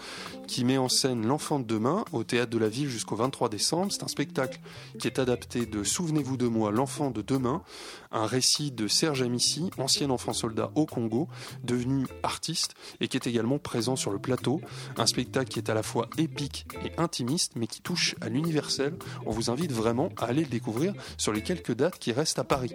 [0.47, 3.93] qui met en scène L'enfant de demain au Théâtre de la Ville jusqu'au 23 décembre.
[3.93, 4.61] C'est un spectacle
[4.99, 7.63] qui est adapté de Souvenez-vous de moi, l'enfant de demain,
[8.11, 11.29] un récit de Serge Amici, ancien enfant soldat au Congo,
[11.63, 12.58] devenu artiste
[13.01, 14.61] et qui est également présent sur le plateau.
[14.97, 18.95] Un spectacle qui est à la fois épique et intimiste, mais qui touche à l'universel.
[19.27, 22.45] On vous invite vraiment à aller le découvrir sur les quelques dates qui restent à
[22.45, 22.73] Paris.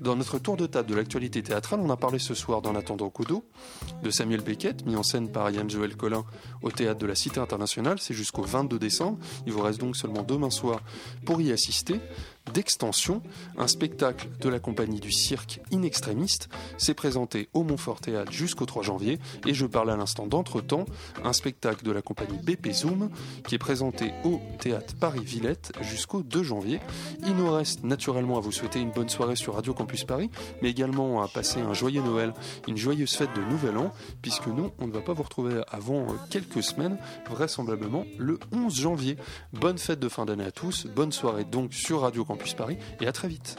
[0.00, 3.10] Dans notre tour de table de l'actualité théâtrale, on a parlé ce soir dans l'attendant
[3.10, 3.44] Codo
[4.02, 6.24] de Samuel Beckett, mis en scène par Yann Joël Collin
[6.62, 7.98] au théâtre de la Cité internationale.
[8.00, 9.18] C'est jusqu'au 22 décembre.
[9.46, 10.80] Il vous reste donc seulement demain soir
[11.24, 12.00] pour y assister
[12.52, 13.22] d'extension,
[13.56, 18.82] un spectacle de la compagnie du cirque Inextrémiste s'est présenté au Montfort Théâtre jusqu'au 3
[18.82, 20.84] janvier et je parle à l'instant d'entretemps,
[21.24, 23.10] un spectacle de la compagnie BP Zoom
[23.46, 26.80] qui est présenté au Théâtre Paris-Villette jusqu'au 2 janvier.
[27.26, 30.30] Il nous reste naturellement à vous souhaiter une bonne soirée sur Radio Campus Paris,
[30.60, 32.34] mais également à passer un joyeux Noël,
[32.68, 36.06] une joyeuse fête de Nouvel An, puisque nous, on ne va pas vous retrouver avant
[36.30, 36.98] quelques semaines,
[37.30, 39.16] vraisemblablement le 11 janvier.
[39.52, 42.78] Bonne fête de fin d'année à tous, bonne soirée donc sur Radio Campus Campus Paris
[43.00, 43.56] et à très vite.